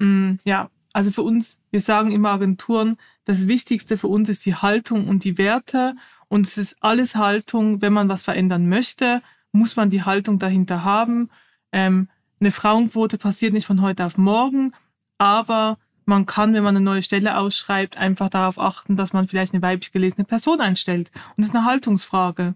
[0.00, 4.44] mh, mm, ja, also für uns, wir sagen immer Agenturen, das Wichtigste für uns ist
[4.46, 5.94] die Haltung und die Werte.
[6.32, 9.20] Und es ist alles Haltung, wenn man was verändern möchte,
[9.52, 11.28] muss man die Haltung dahinter haben.
[11.72, 12.08] Ähm,
[12.40, 14.72] eine Frauenquote passiert nicht von heute auf morgen,
[15.18, 19.52] aber man kann, wenn man eine neue Stelle ausschreibt, einfach darauf achten, dass man vielleicht
[19.52, 21.10] eine weiblich gelesene Person einstellt.
[21.36, 22.54] Und das ist eine Haltungsfrage.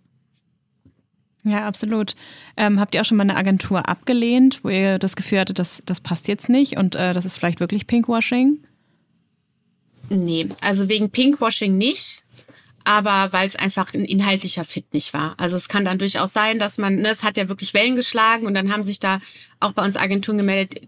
[1.45, 2.15] Ja, absolut.
[2.57, 5.83] Ähm, habt ihr auch schon mal eine Agentur abgelehnt, wo ihr das Gefühl hattet, das,
[5.85, 8.59] das passt jetzt nicht und äh, das ist vielleicht wirklich Pinkwashing?
[10.09, 12.25] Nee, also wegen Pinkwashing nicht,
[12.87, 15.35] aber weil es einfach ein inhaltlicher Fit nicht war.
[15.39, 18.47] Also es kann dann durchaus sein, dass man, ne, es hat ja wirklich Wellen geschlagen
[18.47, 19.21] und dann haben sich da
[19.59, 20.83] auch bei uns Agenturen gemeldet,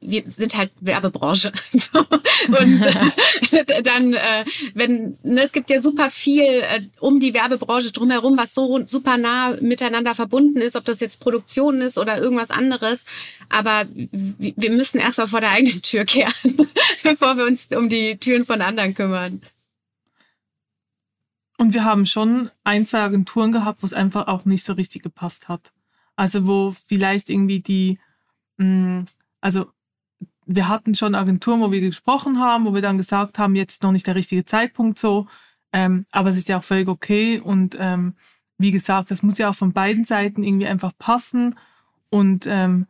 [0.00, 1.52] wir sind halt Werbebranche.
[1.72, 1.98] so.
[2.00, 2.86] Und
[3.52, 8.36] äh, dann, äh, wenn, ne, es gibt ja super viel äh, um die Werbebranche drumherum,
[8.36, 13.04] was so super nah miteinander verbunden ist, ob das jetzt Produktion ist oder irgendwas anderes.
[13.48, 16.32] Aber wir müssen erstmal vor der eigenen Tür kehren,
[17.02, 19.42] bevor wir uns um die Türen von anderen kümmern.
[21.62, 25.04] Und wir haben schon ein, zwei Agenturen gehabt, wo es einfach auch nicht so richtig
[25.04, 25.72] gepasst hat.
[26.16, 28.00] Also wo vielleicht irgendwie die,
[28.56, 29.04] mh, mm,
[29.40, 29.66] also
[30.44, 33.92] wir hatten schon Agenturen, wo wir gesprochen haben, wo wir dann gesagt haben, jetzt noch
[33.92, 35.28] nicht der richtige Zeitpunkt so.
[35.72, 37.38] Ähm, aber es ist ja auch völlig okay.
[37.38, 38.16] Und ähm,
[38.58, 41.56] wie gesagt, das muss ja auch von beiden Seiten irgendwie einfach passen.
[42.10, 42.88] Und ähm,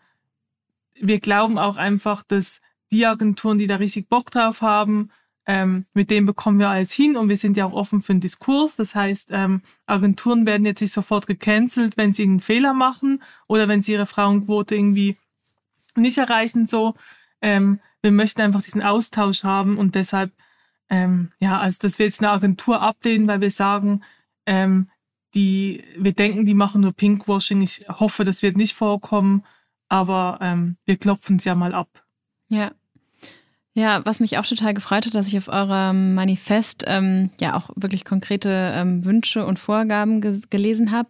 [0.95, 5.11] wir glauben auch einfach, dass die Agenturen, die da richtig Bock drauf haben,
[5.47, 8.21] ähm, mit denen bekommen wir alles hin und wir sind ja auch offen für einen
[8.21, 8.77] Diskurs.
[8.77, 13.67] Das heißt, ähm, Agenturen werden jetzt nicht sofort gecancelt, wenn sie einen Fehler machen oder
[13.69, 15.17] wenn sie ihre Frauenquote irgendwie
[15.97, 16.95] nicht erreichen so.
[17.41, 20.33] Ähm, wir möchten einfach diesen Austausch haben und deshalb,
[20.89, 24.03] ähm, ja, also dass wir jetzt eine Agentur ablehnen, weil wir sagen,
[24.47, 24.89] ähm,
[25.35, 27.63] die, wir denken, die machen nur Pinkwashing.
[27.63, 29.45] Ich hoffe, das wird nicht vorkommen,
[29.89, 32.05] aber ähm, wir klopfen es ja mal ab.
[32.49, 32.73] Ja.
[33.75, 37.71] Ja, was mich auch total gefreut hat, dass ich auf eurem Manifest ähm, ja auch
[37.75, 41.09] wirklich konkrete ähm, Wünsche und Vorgaben ge gelesen habe.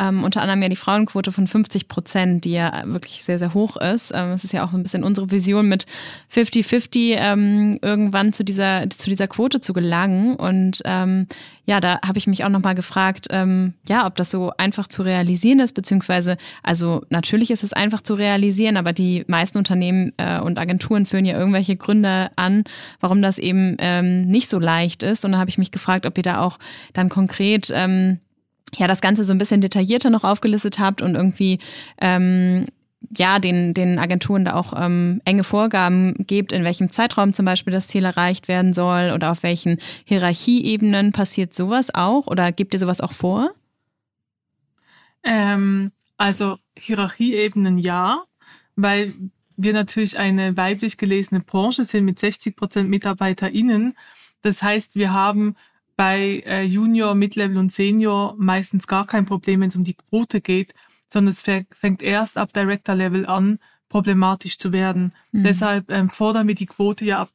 [0.00, 3.76] Ähm, unter anderem ja die Frauenquote von 50 Prozent, die ja wirklich sehr, sehr hoch
[3.76, 4.10] ist.
[4.12, 5.86] Ähm, es ist ja auch ein bisschen unsere Vision mit
[6.34, 10.34] 50-50 ähm, irgendwann zu dieser, zu dieser Quote zu gelangen.
[10.34, 11.28] Und ähm,
[11.70, 15.02] ja, da habe ich mich auch nochmal gefragt, ähm, ja, ob das so einfach zu
[15.02, 20.40] realisieren ist, beziehungsweise, also natürlich ist es einfach zu realisieren, aber die meisten Unternehmen äh,
[20.40, 22.64] und Agenturen führen ja irgendwelche Gründe an,
[23.00, 25.24] warum das eben ähm, nicht so leicht ist.
[25.24, 26.58] Und da habe ich mich gefragt, ob ihr da auch
[26.92, 28.20] dann konkret ähm,
[28.76, 31.58] ja das Ganze so ein bisschen detaillierter noch aufgelistet habt und irgendwie
[32.00, 32.64] ähm,
[33.16, 37.72] ja, den, den Agenturen da auch ähm, enge Vorgaben gibt, in welchem Zeitraum zum Beispiel
[37.72, 42.78] das Ziel erreicht werden soll oder auf welchen Hierarchieebenen passiert sowas auch oder gibt ihr
[42.78, 43.50] sowas auch vor?
[45.24, 48.22] Ähm, also Hierarchieebenen ja,
[48.76, 49.14] weil
[49.62, 53.94] wir natürlich eine weiblich gelesene Branche sind mit 60 Prozent MitarbeiterInnen.
[54.42, 55.54] Das heißt, wir haben
[55.96, 60.40] bei äh, Junior, Midlevel und Senior meistens gar kein Problem, wenn es um die Quote
[60.40, 60.74] geht
[61.12, 65.14] sondern es fängt erst ab Director-Level an, problematisch zu werden.
[65.32, 65.44] Mhm.
[65.44, 67.30] Deshalb ähm, fordern wir die Quote ja ab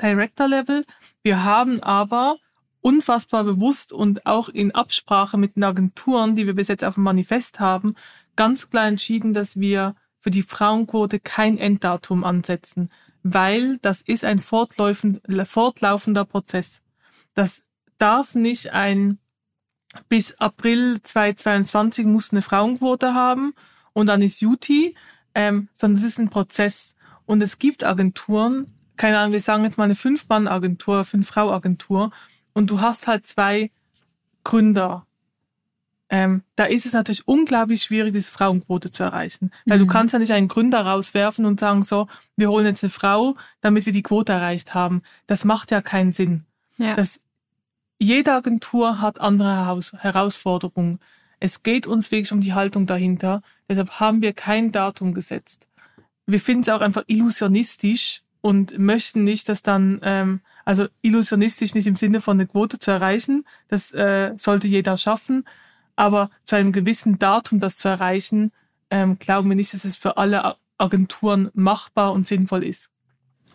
[0.00, 0.84] Director-Level.
[1.22, 2.36] Wir haben aber
[2.80, 7.04] unfassbar bewusst und auch in Absprache mit den Agenturen, die wir bis jetzt auf dem
[7.04, 7.94] Manifest haben,
[8.34, 12.90] ganz klar entschieden, dass wir für die Frauenquote kein Enddatum ansetzen,
[13.24, 16.80] weil das ist ein fortlaufender Prozess.
[17.34, 17.62] Das
[17.98, 19.18] darf nicht ein
[20.08, 23.52] bis April 2022 muss eine Frauenquote haben
[23.92, 24.94] und dann ist Juti,
[25.34, 26.94] ähm, sondern es ist ein Prozess.
[27.26, 32.12] Und es gibt Agenturen, keine Ahnung, wir sagen jetzt mal eine Fünf-Mann-Agentur, Fünf-Frau-Agentur
[32.52, 33.72] und du hast halt zwei
[34.44, 35.04] Gründer.
[36.14, 39.50] Ähm, da ist es natürlich unglaublich schwierig, diese Frauenquote zu erreichen.
[39.64, 39.86] Weil mhm.
[39.86, 43.34] du kannst ja nicht einen Gründer rauswerfen und sagen so, wir holen jetzt eine Frau,
[43.62, 45.00] damit wir die Quote erreicht haben.
[45.26, 46.44] Das macht ja keinen Sinn.
[46.76, 46.96] Ja.
[46.96, 47.20] Das
[47.98, 50.98] jede Agentur hat andere Herausforderungen.
[51.40, 53.40] Es geht uns wirklich um die Haltung dahinter.
[53.68, 55.66] Deshalb haben wir kein Datum gesetzt.
[56.26, 61.86] Wir finden es auch einfach illusionistisch und möchten nicht, dass dann, ähm, also illusionistisch nicht
[61.86, 65.44] im Sinne von eine Quote zu erreichen, das äh, sollte jeder schaffen,
[65.96, 68.52] aber zu einem gewissen Datum das zu erreichen,
[68.90, 72.88] ähm, glauben wir nicht, dass es für alle Agenturen machbar und sinnvoll ist.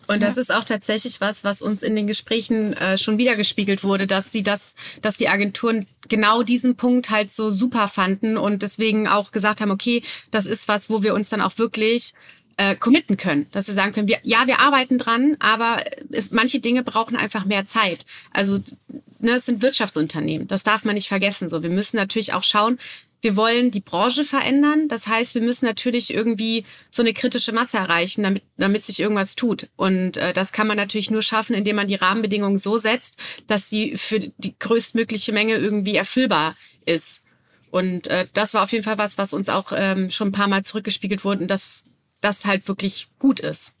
[0.08, 0.42] Und das ja.
[0.42, 4.30] ist auch tatsächlich was, was uns in den Gesprächen äh, schon wieder gespiegelt wurde, dass
[4.30, 9.32] die das, dass die Agenturen genau diesen Punkt halt so super fanden und deswegen auch
[9.32, 12.14] gesagt haben, okay, das ist was, wo wir uns dann auch wirklich
[12.58, 16.58] äh, committen können, dass sie sagen können, wir, ja, wir arbeiten dran, aber es, manche
[16.60, 18.04] Dinge brauchen einfach mehr Zeit.
[18.32, 18.58] Also
[19.20, 21.48] ne, es sind Wirtschaftsunternehmen, das darf man nicht vergessen.
[21.48, 22.78] So, wir müssen natürlich auch schauen,
[23.20, 24.88] wir wollen die Branche verändern.
[24.88, 29.36] Das heißt, wir müssen natürlich irgendwie so eine kritische Masse erreichen, damit, damit sich irgendwas
[29.36, 29.68] tut.
[29.76, 33.70] Und äh, das kann man natürlich nur schaffen, indem man die Rahmenbedingungen so setzt, dass
[33.70, 37.22] sie für die größtmögliche Menge irgendwie erfüllbar ist.
[37.70, 40.48] Und äh, das war auf jeden Fall was, was uns auch ähm, schon ein paar
[40.48, 41.90] Mal zurückgespiegelt wurde, dass das
[42.44, 43.74] halt wirklich gut ist.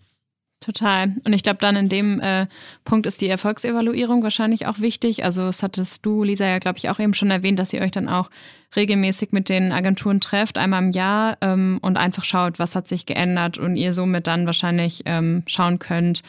[0.60, 1.14] Total.
[1.24, 2.46] Und ich glaube, dann in dem äh,
[2.84, 5.24] Punkt ist die Erfolgsevaluierung wahrscheinlich auch wichtig.
[5.24, 7.92] Also es hattest du, Lisa, ja, glaube ich, auch eben schon erwähnt, dass ihr euch
[7.92, 8.28] dann auch
[8.74, 13.06] regelmäßig mit den Agenturen trefft, einmal im Jahr ähm, und einfach schaut, was hat sich
[13.06, 16.22] geändert und ihr somit dann wahrscheinlich ähm, schauen könnt,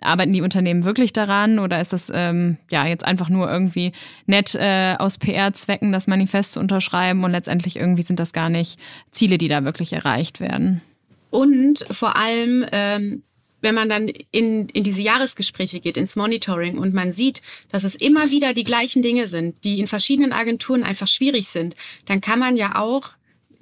[0.00, 3.92] arbeiten die Unternehmen wirklich daran oder ist das ähm, ja jetzt einfach nur irgendwie
[4.26, 8.78] nett äh, aus PR-Zwecken das Manifest zu unterschreiben und letztendlich irgendwie sind das gar nicht
[9.10, 10.82] Ziele, die da wirklich erreicht werden?
[11.32, 13.22] Und vor allem ähm,
[13.62, 17.40] wenn man dann in, in diese Jahresgespräche geht, ins Monitoring und man sieht,
[17.70, 21.76] dass es immer wieder die gleichen Dinge sind, die in verschiedenen Agenturen einfach schwierig sind,
[22.04, 23.10] dann kann man ja auch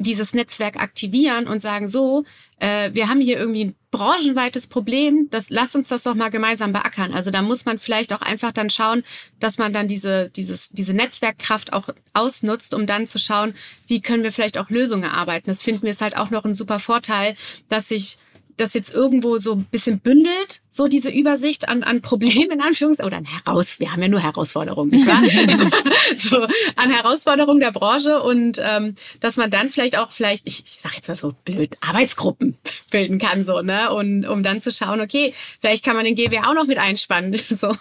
[0.01, 2.25] dieses Netzwerk aktivieren und sagen, so,
[2.59, 6.73] äh, wir haben hier irgendwie ein branchenweites Problem, das, lasst uns das doch mal gemeinsam
[6.73, 7.13] beackern.
[7.13, 9.03] Also da muss man vielleicht auch einfach dann schauen,
[9.41, 13.55] dass man dann diese, dieses, diese Netzwerkkraft auch ausnutzt, um dann zu schauen,
[13.89, 15.49] wie können wir vielleicht auch Lösungen erarbeiten.
[15.49, 17.37] Das finden wir ist halt auch noch ein super Vorteil,
[17.69, 18.19] dass sich
[18.61, 23.07] das jetzt irgendwo so ein bisschen bündelt, so diese Übersicht an, an Problemen in Anführungszeichen
[23.07, 25.23] oder an Heraus, wir haben ja nur Herausforderungen, nicht wahr?
[26.17, 26.47] so
[26.77, 30.97] an Herausforderungen der Branche und ähm, dass man dann vielleicht auch vielleicht, ich, ich sage
[30.97, 32.59] jetzt mal so blöd, Arbeitsgruppen
[32.91, 33.93] bilden kann so, ne?
[33.93, 37.41] Und um dann zu schauen, okay, vielleicht kann man den GWA auch noch mit einspannen.
[37.51, 37.75] So,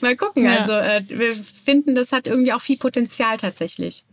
[0.00, 0.44] mal gucken.
[0.44, 0.58] Ja.
[0.58, 4.04] Also äh, wir finden, das hat irgendwie auch viel Potenzial tatsächlich.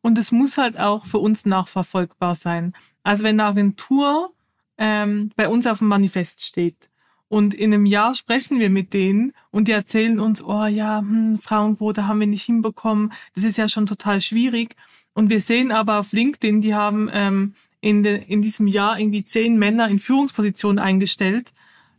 [0.00, 2.74] Und es muss halt auch für uns nachverfolgbar sein.
[3.02, 4.32] Also wenn eine Agentur
[4.78, 6.88] ähm, bei uns auf dem Manifest steht.
[7.28, 11.38] Und in einem Jahr sprechen wir mit denen und die erzählen uns, oh ja, hm,
[11.40, 14.76] Frauenquote haben wir nicht hinbekommen, das ist ja schon total schwierig.
[15.14, 19.24] Und wir sehen aber auf LinkedIn, die haben ähm, in, de, in diesem Jahr irgendwie
[19.24, 21.52] zehn Männer in Führungspositionen eingestellt,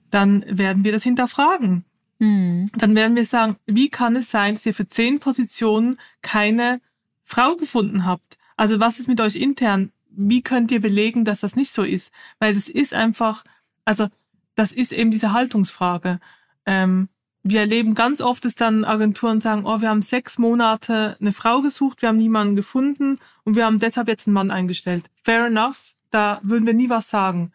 [0.10, 1.86] dann werden wir das hinterfragen.
[2.20, 2.72] Mhm.
[2.78, 6.80] Dann werden wir sagen, wie kann es sein, dass ihr für zehn Positionen keine
[7.24, 8.38] Frau gefunden habt?
[8.58, 9.92] Also was ist mit euch intern?
[10.18, 12.12] Wie könnt ihr belegen, dass das nicht so ist?
[12.40, 13.44] Weil das ist einfach,
[13.86, 14.08] also
[14.56, 16.20] das ist eben diese Haltungsfrage.
[16.66, 17.10] Ähm,
[17.44, 21.62] wir erleben ganz oft, dass dann Agenturen sagen, oh, wir haben sechs Monate eine Frau
[21.62, 25.12] gesucht, wir haben niemanden gefunden und wir haben deshalb jetzt einen Mann eingestellt.
[25.22, 27.52] Fair enough, da würden wir nie was sagen.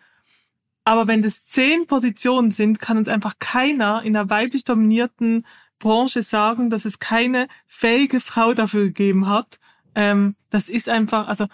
[0.85, 5.44] Aber wenn das zehn Positionen sind, kann uns einfach keiner in einer weiblich dominierten
[5.81, 9.59] Branche sagen, dass es keine fähige Frau dafür gegeben hat.
[9.94, 11.46] Ähm, das ist einfach, also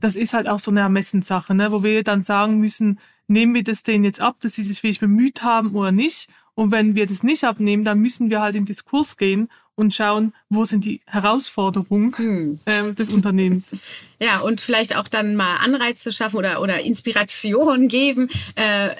[0.00, 3.64] das ist halt auch so eine Ermessenssache, ne, wo wir dann sagen müssen, nehmen wir
[3.64, 6.28] das denen jetzt ab, dass sie sich wirklich bemüht haben oder nicht.
[6.54, 10.32] Und wenn wir das nicht abnehmen, dann müssen wir halt in Diskurs gehen und schauen,
[10.48, 12.60] wo sind die Herausforderungen hm.
[12.64, 13.72] äh, des Unternehmens.
[14.20, 18.30] Ja, und vielleicht auch dann mal Anreize schaffen oder, oder Inspiration geben.
[18.54, 18.94] Äh,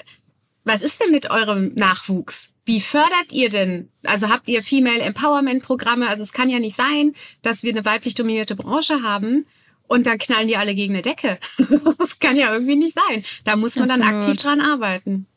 [0.65, 2.53] was ist denn mit eurem Nachwuchs?
[2.65, 3.89] Wie fördert ihr denn?
[4.03, 6.07] Also habt ihr Female Empowerment Programme?
[6.09, 9.47] Also es kann ja nicht sein, dass wir eine weiblich dominierte Branche haben
[9.87, 11.37] und dann knallen die alle gegen eine Decke.
[11.97, 13.23] das kann ja irgendwie nicht sein.
[13.43, 14.11] Da muss man absolut.
[14.11, 15.27] dann aktiv dran arbeiten.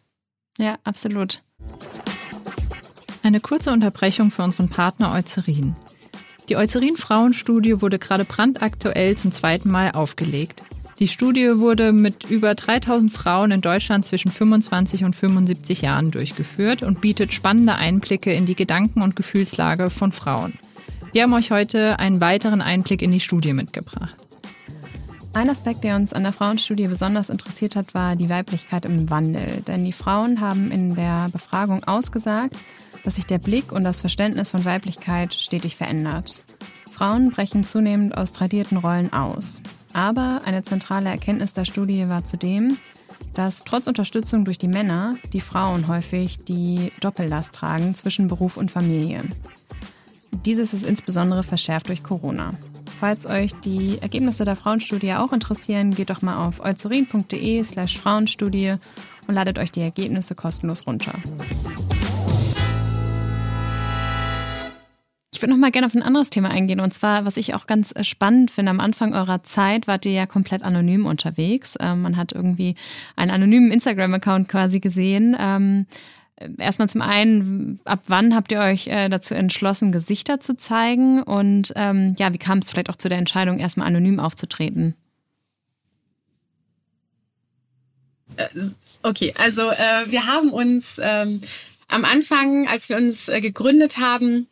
[0.59, 1.43] Ja, absolut.
[3.23, 5.77] Eine kurze Unterbrechung für unseren Partner Eucerin.
[6.49, 10.63] Die Eucerin Frauenstudie wurde gerade brandaktuell zum zweiten Mal aufgelegt.
[10.99, 16.83] Die Studie wurde mit über 3000 Frauen in Deutschland zwischen 25 und 75 Jahren durchgeführt
[16.83, 20.55] und bietet spannende Einblicke in die Gedanken- und Gefühlslage von Frauen.
[21.13, 24.28] Wir haben euch heute einen weiteren Einblick in die Studie mitgebracht.
[25.39, 29.63] Ein Aspekt, der uns an der Frauenstudie besonders interessiert hat, war die Weiblichkeit im Wandel.
[29.69, 32.57] Denn die Frauen haben in der Befragung ausgesagt,
[33.05, 36.43] dass sich der Blick und das Verständnis von Weiblichkeit stetig verändert.
[36.91, 39.63] Frauen brechen zunehmend aus tradierten Rollen aus.
[39.93, 42.77] Aber eine zentrale Erkenntnis der Studie war zudem,
[43.35, 48.73] dass trotz Unterstützung durch die Männer die Frauen häufig die Doppellast tragen zwischen Beruf und
[48.73, 49.23] Familie.
[50.45, 52.55] Dieses ist insbesondere verschärft durch Corona.
[53.01, 58.75] Falls euch die Ergebnisse der Frauenstudie auch interessieren, geht doch mal auf eucerin.de slash Frauenstudie
[59.29, 61.13] und ladet euch die Ergebnisse kostenlos runter.
[65.33, 67.69] Ich würde noch mal gerne auf ein anderes Thema eingehen und zwar, was ich auch
[67.69, 68.71] ganz äh, spannend finde.
[68.71, 71.77] Am Anfang eurer Zeit wart ihr ja komplett anonym unterwegs.
[71.79, 72.75] Ähm, man hat irgendwie
[73.15, 75.37] einen anonymen Instagram-Account quasi gesehen.
[75.39, 75.87] Ähm,
[76.59, 81.23] erstmal zum einen, ab wann habt ihr euch äh, dazu entschlossen, Gesichter zu zeigen?
[81.23, 84.95] Und ähm, ja, wie kam es vielleicht auch zu der Entscheidung, erstmal anonym aufzutreten?
[88.37, 88.49] Äh,
[89.03, 91.43] okay, also äh, wir haben uns ähm,
[91.89, 94.47] am Anfang, als wir uns äh, gegründet haben,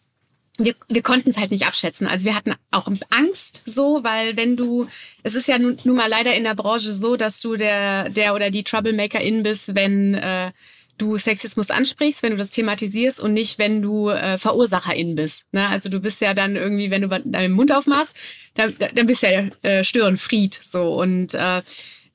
[0.58, 2.06] wir, wir konnten es halt nicht abschätzen.
[2.06, 4.88] Also wir hatten auch Angst so, weil wenn du,
[5.22, 8.34] es ist ja nun, nun mal leider in der Branche so, dass du der, der
[8.34, 10.52] oder die Troublemaker-In bist, wenn äh,
[10.98, 15.44] du Sexismus ansprichst, wenn du das thematisierst und nicht, wenn du äh, Verursacherin bist.
[15.52, 15.68] Ne?
[15.68, 18.16] Also du bist ja dann irgendwie, wenn du deinen Mund aufmachst,
[18.54, 21.62] dann, dann bist ja äh, Störenfried so und äh,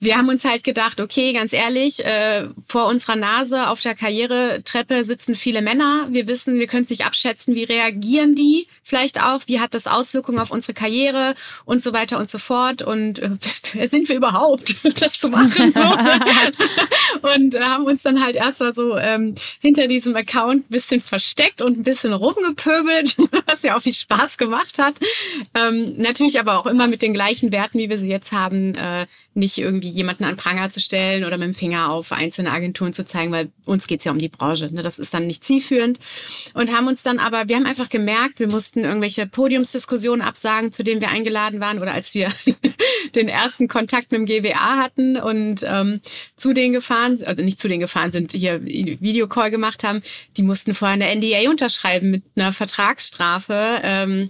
[0.02, 5.04] wir haben uns halt gedacht, okay, ganz ehrlich, äh, vor unserer Nase auf der Karrieretreppe
[5.04, 6.08] sitzen viele Männer.
[6.10, 9.86] Wir wissen, wir können es nicht abschätzen, wie reagieren die vielleicht auch, wie hat das
[9.86, 11.36] Auswirkungen auf unsere Karriere
[11.66, 12.82] und so weiter und so fort.
[12.82, 13.30] Und äh,
[13.74, 15.72] wer sind wir überhaupt, das zu machen?
[15.72, 15.82] So.
[17.36, 21.62] und äh, haben uns dann halt erstmal so ähm, hinter diesem Account ein bisschen versteckt
[21.62, 24.96] und ein bisschen rumgepöbelt, was ja auch viel Spaß gemacht hat.
[25.54, 29.06] Ähm, natürlich aber auch immer mit den gleichen Werten, wie wir sie jetzt haben, äh,
[29.34, 33.06] nicht irgendwie jemanden an Pranger zu stellen oder mit dem Finger auf einzelne Agenturen zu
[33.06, 34.70] zeigen, weil uns geht's ja um die Branche.
[34.74, 34.82] Ne?
[34.82, 36.00] Das ist dann nicht zielführend.
[36.54, 40.84] Und haben uns dann aber, wir haben einfach gemerkt, wir mussten irgendwelche Podiumsdiskussionen absagen, zu
[40.84, 42.30] denen wir eingeladen waren oder als wir
[43.15, 46.02] den ersten Kontakt mit dem GWA hatten und ähm,
[46.36, 50.02] zu denen gefahren, also nicht zu denen gefahren sind, hier Videocall gemacht haben,
[50.36, 53.80] die mussten vorher eine NDA unterschreiben mit einer Vertragsstrafe.
[53.84, 54.30] Ähm,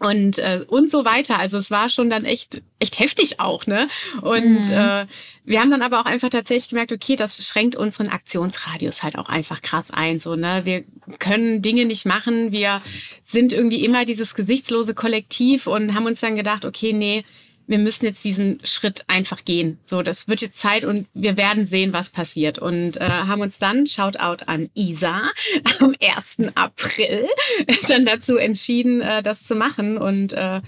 [0.00, 1.38] und äh, und so weiter.
[1.38, 3.88] Also es war schon dann echt echt heftig auch, ne?
[4.22, 4.72] Und mhm.
[4.72, 5.06] äh,
[5.44, 9.28] wir haben dann aber auch einfach tatsächlich gemerkt, okay, das schränkt unseren Aktionsradius halt auch
[9.28, 10.62] einfach krass ein, so ne?
[10.64, 10.84] Wir
[11.18, 12.82] können Dinge nicht machen, wir
[13.22, 17.24] sind irgendwie immer dieses gesichtslose Kollektiv und haben uns dann gedacht, okay, nee,
[17.66, 19.78] wir müssen jetzt diesen Schritt einfach gehen.
[19.84, 22.58] So, das wird jetzt Zeit und wir werden sehen, was passiert.
[22.58, 25.22] Und äh, haben uns dann, Shoutout an Isa,
[25.80, 26.54] am 1.
[26.54, 27.26] April
[27.88, 29.96] dann dazu entschieden, äh, das zu machen.
[29.96, 30.60] Und äh,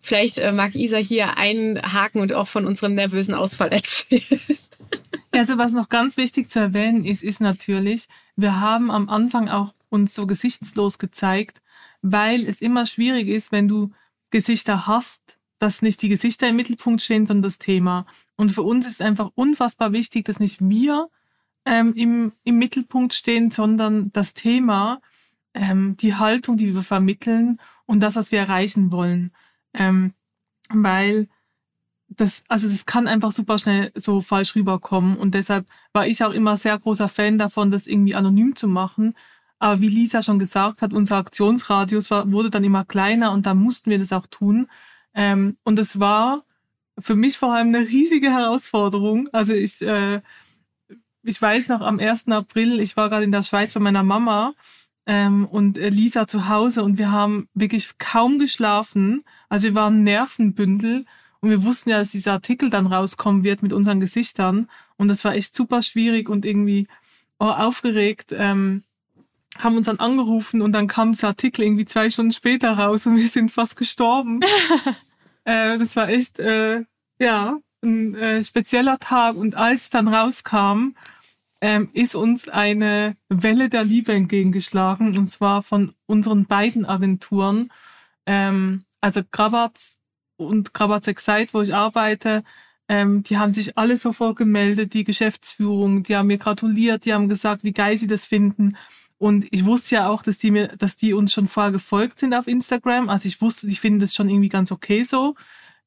[0.00, 4.40] vielleicht äh, mag Isa hier einhaken und auch von unserem nervösen Ausfall erzählen.
[5.32, 9.74] Also was noch ganz wichtig zu erwähnen ist, ist natürlich, wir haben am Anfang auch
[9.88, 11.62] uns so gesichtslos gezeigt,
[12.02, 13.90] weil es immer schwierig ist, wenn du
[14.30, 18.06] Gesichter hast, dass nicht die Gesichter im Mittelpunkt stehen, sondern das Thema.
[18.36, 21.08] Und für uns ist einfach unfassbar wichtig, dass nicht wir
[21.66, 25.00] ähm, im, im Mittelpunkt stehen, sondern das Thema,
[25.54, 29.32] ähm, die Haltung, die wir vermitteln und das, was wir erreichen wollen.
[29.74, 30.14] Ähm,
[30.70, 31.28] weil
[32.08, 35.16] das, also das kann einfach super schnell so falsch rüberkommen.
[35.18, 39.14] Und deshalb war ich auch immer sehr großer Fan davon, das irgendwie anonym zu machen.
[39.58, 43.52] Aber wie Lisa schon gesagt hat, unser Aktionsradius war, wurde dann immer kleiner und da
[43.54, 44.68] mussten wir das auch tun.
[45.20, 46.46] Ähm, und es war
[46.98, 49.28] für mich vor allem eine riesige Herausforderung.
[49.32, 50.22] Also ich, äh,
[51.22, 52.28] ich weiß noch, am 1.
[52.28, 54.54] April, ich war gerade in der Schweiz bei meiner Mama
[55.04, 59.22] ähm, und Lisa zu Hause und wir haben wirklich kaum geschlafen.
[59.50, 61.04] Also wir waren Nervenbündel
[61.40, 64.70] und wir wussten ja, dass dieser Artikel dann rauskommen wird mit unseren Gesichtern.
[64.96, 66.88] Und das war echt super schwierig und irgendwie
[67.38, 68.34] oh, aufgeregt.
[68.34, 68.84] Ähm,
[69.58, 73.16] haben uns dann angerufen und dann kam der Artikel irgendwie zwei Stunden später raus und
[73.16, 74.40] wir sind fast gestorben.
[75.50, 76.84] äh, das war echt, äh,
[77.18, 79.36] ja, ein äh, spezieller Tag.
[79.36, 80.94] Und als es dann rauskam,
[81.60, 87.70] ähm, ist uns eine Welle der Liebe entgegengeschlagen und zwar von unseren beiden Agenturen,
[88.26, 89.98] ähm, also Grabatz
[90.36, 92.44] und Grabatz Excite, wo ich arbeite.
[92.88, 97.28] Ähm, die haben sich alle sofort gemeldet, die Geschäftsführung, die haben mir gratuliert, die haben
[97.28, 98.76] gesagt, wie geil sie das finden.
[99.20, 102.32] Und ich wusste ja auch, dass die mir, dass die uns schon vorher gefolgt sind
[102.32, 103.10] auf Instagram.
[103.10, 105.34] Also ich wusste, die finden das schon irgendwie ganz okay so.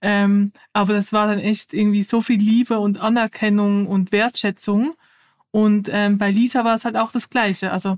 [0.01, 4.93] Ähm, aber das war dann echt irgendwie so viel Liebe und Anerkennung und Wertschätzung.
[5.49, 7.71] Und ähm, bei Lisa war es halt auch das Gleiche.
[7.71, 7.97] Also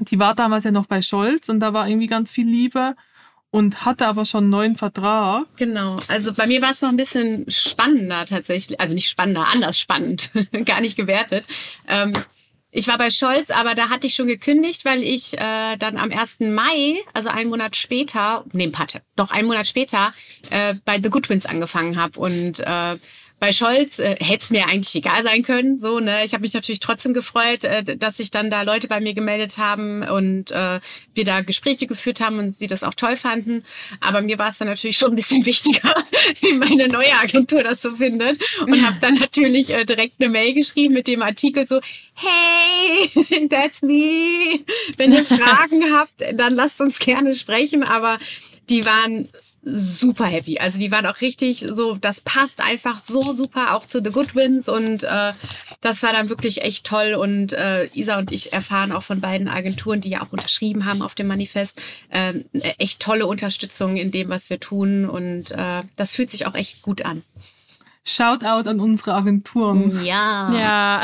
[0.00, 2.96] die war damals ja noch bei Scholz und da war irgendwie ganz viel Liebe
[3.50, 5.44] und hatte aber schon einen neuen Vertrag.
[5.56, 6.00] Genau.
[6.08, 8.80] Also bei mir war es noch ein bisschen spannender tatsächlich.
[8.80, 10.32] Also nicht spannender, anders spannend.
[10.64, 11.44] Gar nicht gewertet.
[11.86, 12.14] Ähm,
[12.78, 16.12] ich war bei Scholz, aber da hatte ich schon gekündigt, weil ich äh, dann am
[16.12, 16.40] 1.
[16.40, 20.14] Mai, also einen Monat später, nee, Patte, doch einen Monat später,
[20.50, 22.96] äh, bei The Goodwins angefangen habe und äh,
[23.40, 25.76] bei Scholz äh, hätte es mir eigentlich egal sein können.
[25.76, 26.24] So, ne?
[26.24, 29.58] Ich habe mich natürlich trotzdem gefreut, äh, dass sich dann da Leute bei mir gemeldet
[29.58, 30.80] haben und äh,
[31.14, 33.64] wir da Gespräche geführt haben und sie das auch toll fanden.
[34.00, 35.94] Aber mir war es dann natürlich schon ein bisschen wichtiger,
[36.40, 38.40] wie meine neue Agentur das so findet.
[38.60, 41.80] Und habe dann natürlich äh, direkt eine Mail geschrieben mit dem Artikel so,
[42.14, 44.60] hey, that's me.
[44.96, 47.84] Wenn ihr Fragen habt, dann lasst uns gerne sprechen.
[47.84, 48.18] Aber
[48.68, 49.28] die waren
[49.72, 50.58] super happy.
[50.58, 54.68] Also die waren auch richtig so, das passt einfach so super auch zu The Goodwins
[54.68, 55.32] und äh,
[55.80, 59.48] das war dann wirklich echt toll und äh, Isa und ich erfahren auch von beiden
[59.48, 62.34] Agenturen, die ja auch unterschrieben haben auf dem Manifest, äh,
[62.78, 66.82] echt tolle Unterstützung in dem, was wir tun und äh, das fühlt sich auch echt
[66.82, 67.22] gut an.
[68.08, 70.02] Shoutout an unsere Agenturen.
[70.02, 70.50] Ja.
[70.58, 71.02] Ja,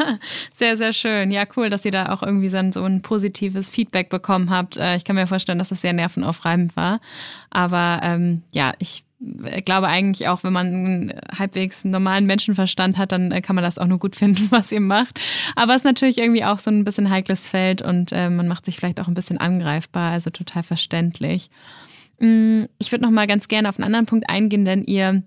[0.54, 1.32] sehr, sehr schön.
[1.32, 4.76] Ja, cool, dass ihr da auch irgendwie so ein, so ein positives Feedback bekommen habt.
[4.76, 7.00] Äh, ich kann mir vorstellen, dass das sehr nervenaufreibend war.
[7.50, 9.04] Aber ähm, ja, ich
[9.64, 13.78] glaube eigentlich auch, wenn man einen halbwegs normalen Menschenverstand hat, dann äh, kann man das
[13.78, 15.20] auch nur gut finden, was ihr macht.
[15.56, 18.64] Aber es ist natürlich irgendwie auch so ein bisschen heikles Feld und äh, man macht
[18.64, 21.50] sich vielleicht auch ein bisschen angreifbar, also total verständlich.
[22.20, 25.24] Mm, ich würde noch mal ganz gerne auf einen anderen Punkt eingehen, denn ihr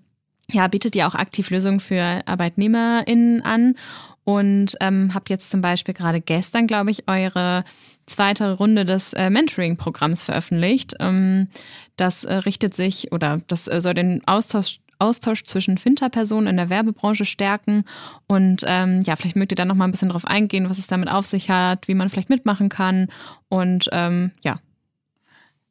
[0.51, 3.75] ja, bietet ihr auch aktiv Lösungen für ArbeitnehmerInnen an
[4.23, 7.63] und ähm, habt jetzt zum Beispiel gerade gestern, glaube ich, eure
[8.05, 10.95] zweite Runde des äh, Mentoring-Programms veröffentlicht.
[10.99, 11.47] Ähm,
[11.95, 16.69] das äh, richtet sich oder das äh, soll den Austausch Austausch zwischen Finterpersonen in der
[16.69, 17.85] Werbebranche stärken.
[18.27, 20.87] Und ähm, ja, vielleicht mögt ihr da noch mal ein bisschen drauf eingehen, was es
[20.87, 23.07] damit auf sich hat, wie man vielleicht mitmachen kann.
[23.47, 24.59] Und ähm, ja.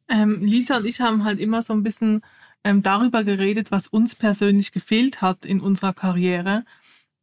[0.08, 2.22] Ähm, Lisa und ich haben halt immer so ein bisschen
[2.66, 6.64] ähm, darüber geredet, was uns persönlich gefehlt hat in unserer Karriere.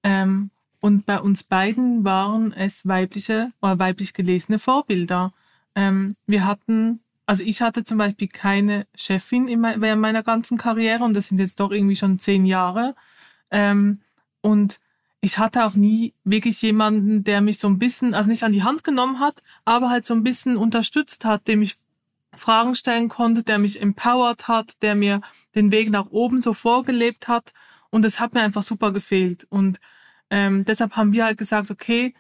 [0.02, 5.34] Ähm, und bei uns beiden waren es weibliche oder weiblich gelesene Vorbilder.
[5.76, 10.58] Ähm, wir hatten, also ich hatte zum Beispiel keine Chefin in mein, während meiner ganzen
[10.58, 12.96] Karriere und das sind jetzt doch irgendwie schon zehn Jahre.
[13.52, 14.00] Ähm,
[14.40, 14.80] und
[15.20, 18.64] ich hatte auch nie wirklich jemanden, der mich so ein bisschen, also nicht an die
[18.64, 21.76] Hand genommen hat, aber halt so ein bisschen unterstützt hat, dem ich
[22.36, 25.22] Fragen stellen konnte, der mich empowered hat, der mir
[25.56, 27.54] den Weg nach oben so vorgelebt hat.
[27.90, 29.46] Und es hat mir einfach super gefehlt.
[29.50, 29.80] Und
[30.30, 32.14] ähm, deshalb haben wir halt gesagt, okay,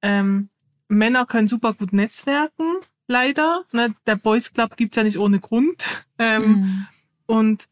[0.00, 0.48] ähm,
[0.88, 2.76] Männer können super gut netzwerken,
[3.08, 3.64] leider.
[3.72, 3.94] Ne?
[4.06, 5.84] Der Boys Club gibt's ja nicht ohne Grund.
[6.20, 6.86] Ähm, mhm.
[7.26, 7.68] Und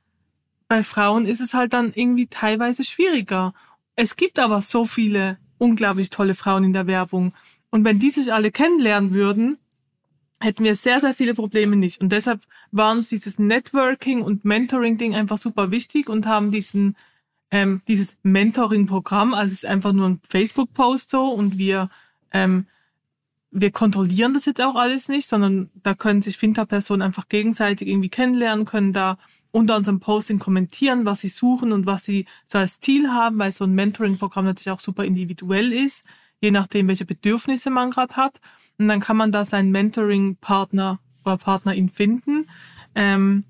[0.69, 3.55] bei Frauen ist es halt dann irgendwie teilweise schwieriger.
[3.97, 7.33] Es gibt aber so viele unglaublich tolle Frauen in der Werbung.
[7.71, 9.59] Und wenn die sich alle kennenlernen würden,
[10.41, 12.01] hätten wir sehr, sehr viele Probleme nicht.
[12.01, 16.97] Und deshalb waren uns dieses Networking und Mentoring-Ding einfach super wichtig und haben diesen,
[17.51, 21.89] ähm, dieses Mentoring-Programm, also es ist einfach nur ein Facebook-Post so und wir,
[22.33, 22.67] ähm,
[23.51, 28.11] wir kontrollieren das jetzt auch alles nicht, sondern da können sich Finta-Personen einfach gegenseitig irgendwie
[28.11, 29.17] kennenlernen, können da
[29.53, 33.53] unter unserem Posting kommentieren, was sie suchen und was sie so als Ziel haben, weil
[33.53, 36.05] so ein Mentoring-Programm natürlich auch super individuell ist,
[36.43, 38.39] je nachdem, welche Bedürfnisse man gerade hat.
[38.79, 42.49] Und dann kann man da seinen Mentoring-Partner oder Partnerin finden.
[42.95, 43.45] Ähm,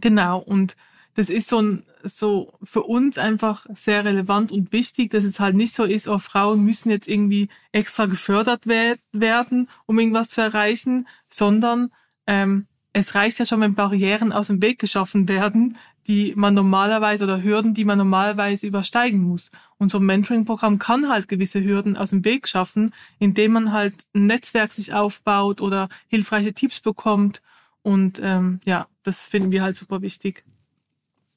[0.00, 0.76] genau, und
[1.14, 5.54] das ist so ein, so für uns einfach sehr relevant und wichtig, dass es halt
[5.54, 10.40] nicht so ist, oh, Frauen müssen jetzt irgendwie extra gefördert we werden, um irgendwas zu
[10.40, 11.90] erreichen, sondern
[12.26, 15.76] ähm, es reicht ja schon, wenn Barrieren aus dem Weg geschaffen werden,
[16.10, 19.52] die man normalerweise oder Hürden, die man normalerweise übersteigen muss.
[19.78, 23.94] Und so ein Mentoring-Programm kann halt gewisse Hürden aus dem Weg schaffen, indem man halt
[24.12, 27.42] ein Netzwerk sich aufbaut oder hilfreiche Tipps bekommt.
[27.82, 30.44] Und ähm, ja, das finden wir halt super wichtig.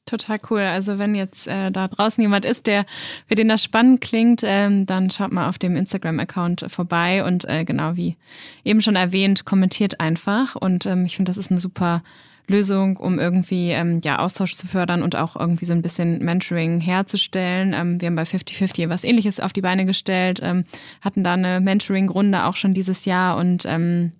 [0.07, 0.61] Total cool.
[0.61, 2.87] Also wenn jetzt äh, da draußen jemand ist, der
[3.27, 7.63] für den das spannend klingt, ähm, dann schaut mal auf dem Instagram-Account vorbei und äh,
[7.63, 8.17] genau wie
[8.63, 10.55] eben schon erwähnt, kommentiert einfach.
[10.55, 12.01] Und ähm, ich finde, das ist eine super
[12.47, 16.81] Lösung, um irgendwie ähm, ja Austausch zu fördern und auch irgendwie so ein bisschen Mentoring
[16.81, 17.73] herzustellen.
[17.73, 20.65] Ähm, wir haben bei 50-50 was ähnliches auf die Beine gestellt, ähm,
[21.01, 24.11] hatten da eine Mentoring-Runde auch schon dieses Jahr und ähm,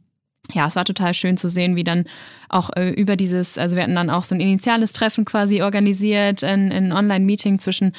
[0.51, 2.05] ja, es war total schön zu sehen, wie dann
[2.49, 6.43] auch äh, über dieses, also wir hatten dann auch so ein initiales Treffen quasi organisiert,
[6.43, 7.93] ein, ein Online-Meeting zwischen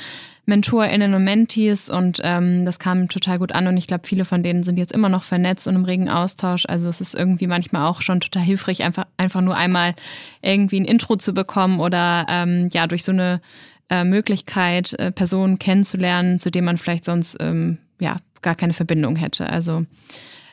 [0.46, 4.42] MentorInnen und Mentees und ähm, das kam total gut an und ich glaube, viele von
[4.42, 6.66] denen sind jetzt immer noch vernetzt und im regen Austausch.
[6.68, 9.94] Also es ist irgendwie manchmal auch schon total hilfreich, einfach, einfach nur einmal
[10.42, 13.40] irgendwie ein Intro zu bekommen oder ähm, ja, durch so eine
[13.88, 19.16] äh, Möglichkeit, äh, Personen kennenzulernen, zu denen man vielleicht sonst ähm, ja gar keine Verbindung
[19.16, 19.48] hätte.
[19.48, 19.86] Also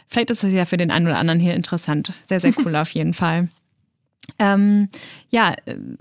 [0.08, 2.14] Vielleicht ist das ja für den einen oder anderen hier interessant.
[2.28, 3.50] Sehr, sehr cool auf jeden Fall.
[4.40, 4.90] Ähm,
[5.30, 5.56] ja,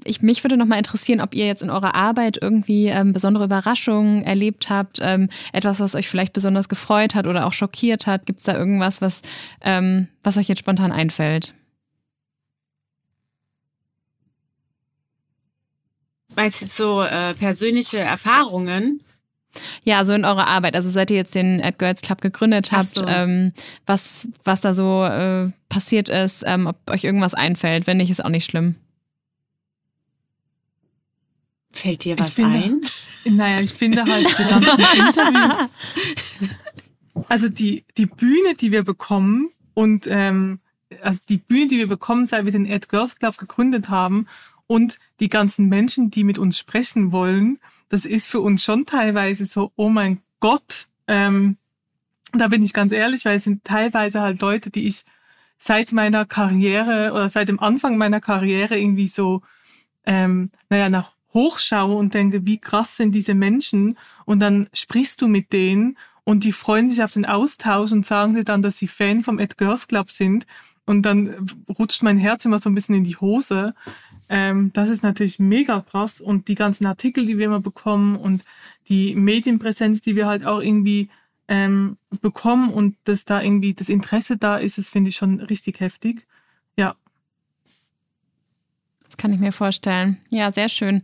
[0.04, 3.44] ich, mich würde noch mal interessieren, ob ihr jetzt in eurer Arbeit irgendwie ähm, besondere
[3.44, 8.26] Überraschungen erlebt habt, ähm, etwas, was euch vielleicht besonders gefreut hat oder auch schockiert hat.
[8.26, 9.22] Gibt es da irgendwas, was,
[9.62, 11.54] ähm, was euch jetzt spontan einfällt?
[16.36, 19.00] Meinst du jetzt so äh, persönliche Erfahrungen?
[19.84, 20.74] Ja, so in eurer Arbeit.
[20.74, 23.06] Also seit ihr jetzt den Ad Girls Club gegründet habt, so.
[23.06, 23.52] ähm,
[23.86, 27.86] was, was da so äh, passiert ist, ähm, ob euch irgendwas einfällt.
[27.86, 28.76] Wenn nicht, ist auch nicht schlimm.
[31.72, 32.80] Fällt dir was finde, ein?
[33.24, 35.68] Naja, ich finde halt die ganzen Interviews.
[37.28, 40.60] Also die, die Bühne, die wir bekommen und ähm,
[41.02, 44.26] also die Bühne, die wir bekommen, seit wir den Ad Girls Club gegründet haben
[44.66, 47.58] und die ganzen Menschen, die mit uns sprechen wollen,
[47.90, 51.58] das ist für uns schon teilweise so, oh mein Gott, ähm,
[52.32, 55.04] da bin ich ganz ehrlich, weil es sind teilweise halt Leute, die ich
[55.58, 59.42] seit meiner Karriere oder seit dem Anfang meiner Karriere irgendwie so,
[60.06, 63.98] ähm, naja, nach hochschaue und denke, wie krass sind diese Menschen?
[64.24, 68.34] Und dann sprichst du mit denen und die freuen sich auf den Austausch und sagen
[68.34, 70.46] dir dann, dass sie Fan vom Ed Girls Club sind.
[70.86, 73.74] Und dann rutscht mein Herz immer so ein bisschen in die Hose,
[74.30, 78.44] ähm, das ist natürlich mega krass und die ganzen Artikel, die wir immer bekommen und
[78.88, 81.10] die Medienpräsenz, die wir halt auch irgendwie
[81.48, 85.80] ähm, bekommen und dass da irgendwie das Interesse da ist, das finde ich schon richtig
[85.80, 86.28] heftig.
[86.76, 86.94] Ja.
[89.04, 90.18] Das kann ich mir vorstellen.
[90.30, 91.02] Ja, sehr schön.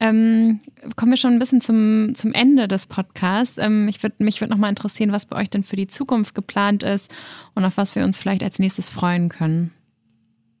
[0.00, 0.58] Ähm,
[0.96, 3.56] kommen wir schon ein bisschen zum, zum Ende des Podcasts.
[3.56, 6.82] Ähm, ich würd, mich würde nochmal interessieren, was bei euch denn für die Zukunft geplant
[6.82, 7.14] ist
[7.54, 9.72] und auf was wir uns vielleicht als nächstes freuen können.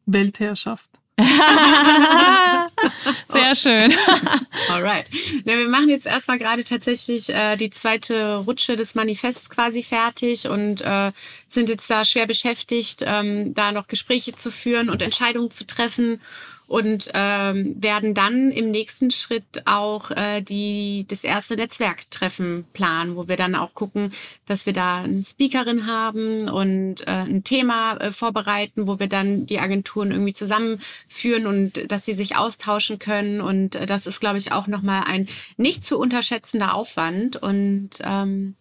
[0.06, 1.00] Weltherrschaft.
[3.28, 3.94] Sehr schön.
[4.70, 5.06] Alright.
[5.44, 10.48] Ja, wir machen jetzt erstmal gerade tatsächlich äh, die zweite Rutsche des Manifests quasi fertig
[10.48, 11.12] und äh,
[11.48, 16.20] sind jetzt da schwer beschäftigt, ähm, da noch Gespräche zu führen und Entscheidungen zu treffen
[16.66, 23.28] und ähm, werden dann im nächsten Schritt auch äh, die das erste Netzwerktreffen planen, wo
[23.28, 24.12] wir dann auch gucken,
[24.46, 29.46] dass wir da eine Speakerin haben und äh, ein Thema äh, vorbereiten, wo wir dann
[29.46, 34.38] die Agenturen irgendwie zusammenführen und dass sie sich austauschen können und äh, das ist, glaube
[34.38, 38.56] ich, auch nochmal ein nicht zu unterschätzender Aufwand und ähm,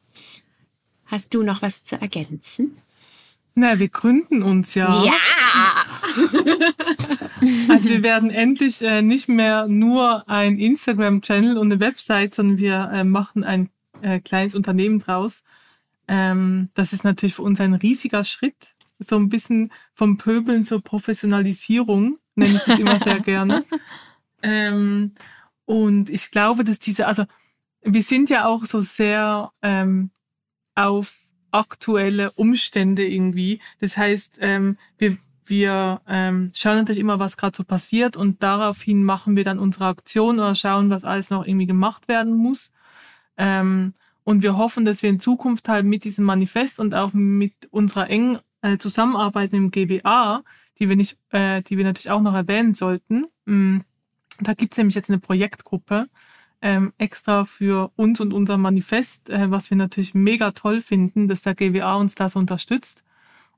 [1.14, 2.76] Hast du noch was zu ergänzen?
[3.56, 5.06] Na, wir gründen uns ja.
[5.06, 5.86] Ja!
[7.70, 12.90] also wir werden endlich äh, nicht mehr nur ein Instagram-Channel und eine Website, sondern wir
[12.92, 13.70] äh, machen ein
[14.02, 15.44] äh, kleines Unternehmen draus.
[16.08, 18.76] Ähm, das ist natürlich für uns ein riesiger Schritt.
[19.00, 23.66] So ein bisschen vom Pöbeln zur Professionalisierung, nenne ich es immer sehr gerne.
[24.42, 25.14] Ähm,
[25.66, 27.26] und ich glaube, dass diese, also
[27.82, 30.10] wir sind ja auch so sehr ähm,
[30.76, 31.23] auf
[31.54, 33.60] aktuelle Umstände irgendwie.
[33.80, 39.04] Das heißt, ähm, wir, wir ähm, schauen natürlich immer, was gerade so passiert und daraufhin
[39.04, 42.72] machen wir dann unsere Aktion oder schauen, was alles noch irgendwie gemacht werden muss.
[43.38, 43.94] Ähm,
[44.24, 48.10] und wir hoffen, dass wir in Zukunft halt mit diesem Manifest und auch mit unserer
[48.10, 50.44] engen äh, Zusammenarbeit mit dem GWA,
[50.80, 53.26] die wir nicht, äh, die wir natürlich auch noch erwähnen sollten.
[53.46, 53.84] Mh, mm,
[54.40, 56.08] da gibt's nämlich jetzt eine Projektgruppe,
[56.64, 61.42] ähm, extra für uns und unser Manifest, äh, was wir natürlich mega toll finden, dass
[61.42, 63.04] der GWA uns das unterstützt.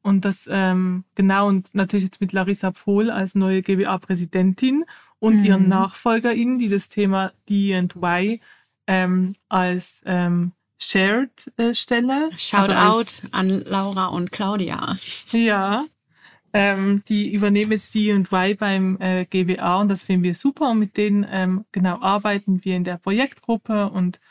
[0.01, 4.85] Und das ähm, genau und natürlich jetzt mit Larissa Pohl als neue GWA-Präsidentin
[5.19, 5.45] und mhm.
[5.45, 8.39] ihren NachfolgerInnen, die das Thema D and Y
[8.87, 12.29] ähm, als ähm, Shared-Stelle.
[12.31, 14.97] Äh, Shout also out an Laura und Claudia.
[15.31, 15.85] Ja,
[16.55, 20.69] ähm, die übernehmen jetzt und Y beim äh, GWA und das finden wir super.
[20.69, 24.21] Und mit denen ähm, genau arbeiten wir in der Projektgruppe und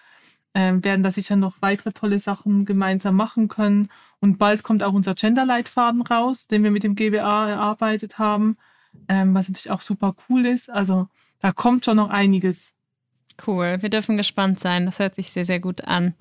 [0.55, 3.91] ähm, werden da sicher noch weitere tolle Sachen gemeinsam machen können.
[4.21, 8.57] Und bald kommt auch unser Gender-Leitfaden raus, den wir mit dem GWA erarbeitet haben,
[9.07, 10.71] ähm, was natürlich auch super cool ist.
[10.71, 11.09] Also
[11.41, 12.73] da kommt schon noch einiges.
[13.47, 14.87] Cool, wir dürfen gespannt sein.
[14.87, 16.15] Das hört sich sehr, sehr gut an.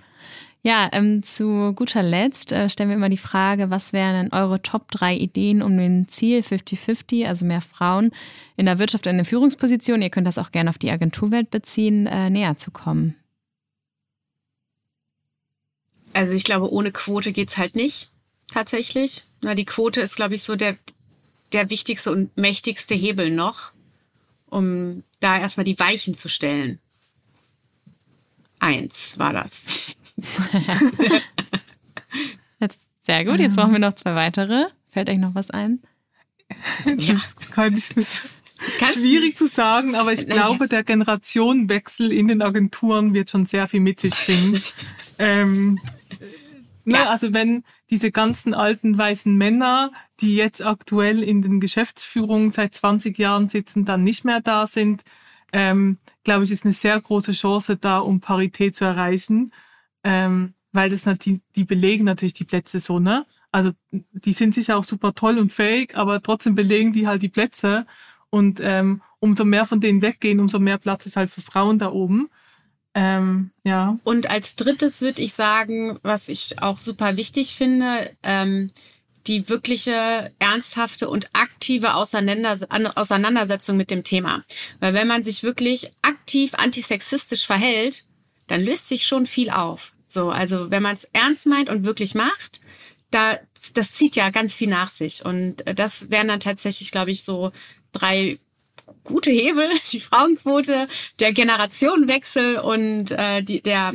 [0.65, 4.61] Ja, ähm, zu guter Letzt äh, stellen wir immer die Frage, was wären denn eure
[4.61, 8.11] Top drei Ideen, um den Ziel 50-50, also mehr Frauen
[8.55, 12.07] in der Wirtschaft in der Führungsposition, ihr könnt das auch gerne auf die Agenturwelt beziehen,
[12.07, 13.17] äh, näher zu kommen?
[16.13, 18.11] Also ich glaube, ohne Quote geht's halt nicht,
[18.47, 19.25] tatsächlich.
[19.41, 20.77] Na, die Quote ist, glaube ich, so der,
[21.51, 23.73] der wichtigste und mächtigste Hebel noch,
[24.45, 26.79] um da erstmal die Weichen zu stellen.
[28.59, 29.97] Eins war das.
[32.59, 34.65] jetzt, sehr gut, jetzt brauchen wir noch zwei weitere.
[34.89, 35.81] Fällt euch noch was ein?
[36.85, 38.21] Das kann ich nicht.
[38.93, 43.81] Schwierig zu sagen, aber ich glaube, der Generationenwechsel in den Agenturen wird schon sehr viel
[43.81, 44.61] mit sich bringen.
[45.19, 45.79] ähm,
[46.85, 47.09] ne, ja.
[47.09, 49.91] Also wenn diese ganzen alten weißen Männer,
[50.21, 55.03] die jetzt aktuell in den Geschäftsführungen seit 20 Jahren sitzen, dann nicht mehr da sind,
[55.51, 59.51] ähm, glaube ich, ist eine sehr große Chance da, um Parität zu erreichen
[60.03, 63.25] ähm, weil das die, die belegen natürlich die Plätze so, ne?
[63.51, 67.29] Also die sind sicher auch super toll und fähig, aber trotzdem belegen die halt die
[67.29, 67.85] Plätze.
[68.31, 71.91] Und ähm, umso mehr von denen weggehen, umso mehr Platz ist halt für Frauen da
[71.91, 72.29] oben.
[72.95, 73.99] Ähm, ja.
[74.03, 78.71] Und als drittes würde ich sagen, was ich auch super wichtig finde, ähm,
[79.27, 84.43] die wirkliche ernsthafte und aktive Auseinandersetzung mit dem Thema.
[84.79, 88.05] Weil wenn man sich wirklich aktiv antisexistisch verhält,
[88.47, 89.92] dann löst sich schon viel auf.
[90.07, 92.61] So, also wenn man es ernst meint und wirklich macht,
[93.11, 93.39] da,
[93.73, 95.23] das zieht ja ganz viel nach sich.
[95.23, 97.51] Und äh, das wären dann tatsächlich, glaube ich, so
[97.91, 98.39] drei
[99.03, 100.87] gute Hebel, die Frauenquote,
[101.19, 103.93] der Generationenwechsel und äh, die, der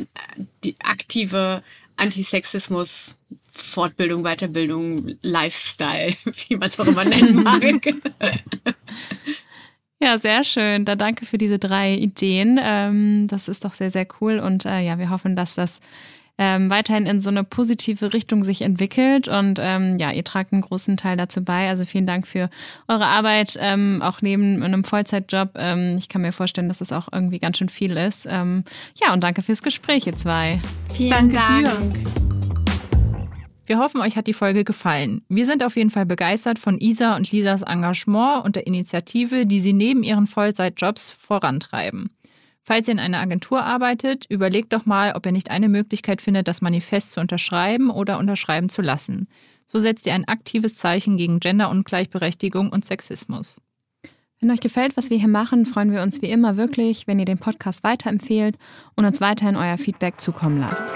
[0.63, 1.63] die aktive
[1.95, 3.15] Antisexismus
[3.51, 6.15] Fortbildung, Weiterbildung, Lifestyle,
[6.47, 7.61] wie man es auch immer nennen mag.
[10.01, 10.85] Ja, sehr schön.
[10.85, 12.59] Da danke für diese drei Ideen.
[12.61, 14.39] Ähm, das ist doch sehr, sehr cool.
[14.39, 15.81] Und äh, ja, wir hoffen, dass das
[16.37, 19.27] ähm, weiterhin in so eine positive Richtung sich entwickelt.
[19.27, 21.67] Und ähm, ja, ihr tragt einen großen Teil dazu bei.
[21.67, 22.49] Also vielen Dank für
[22.87, 25.49] eure Arbeit, ähm, auch neben einem Vollzeitjob.
[25.55, 28.25] Ähm, ich kann mir vorstellen, dass das auch irgendwie ganz schön viel ist.
[28.29, 28.63] Ähm,
[28.95, 30.61] ja, und danke fürs Gespräch, ihr zwei.
[30.93, 31.65] Vielen Dank.
[31.65, 32.48] Dir.
[33.69, 35.21] Wir hoffen, euch hat die Folge gefallen.
[35.29, 39.59] Wir sind auf jeden Fall begeistert von Isa und Lisas Engagement und der Initiative, die
[39.59, 42.09] sie neben ihren Vollzeitjobs vorantreiben.
[42.63, 46.47] Falls ihr in einer Agentur arbeitet, überlegt doch mal, ob ihr nicht eine Möglichkeit findet,
[46.47, 49.27] das Manifest zu unterschreiben oder unterschreiben zu lassen.
[49.67, 53.61] So setzt ihr ein aktives Zeichen gegen Genderungleichberechtigung und Sexismus.
[54.39, 57.25] Wenn euch gefällt, was wir hier machen, freuen wir uns wie immer wirklich, wenn ihr
[57.25, 58.57] den Podcast weiterempfehlt
[58.95, 60.95] und uns weiterhin euer Feedback zukommen lasst.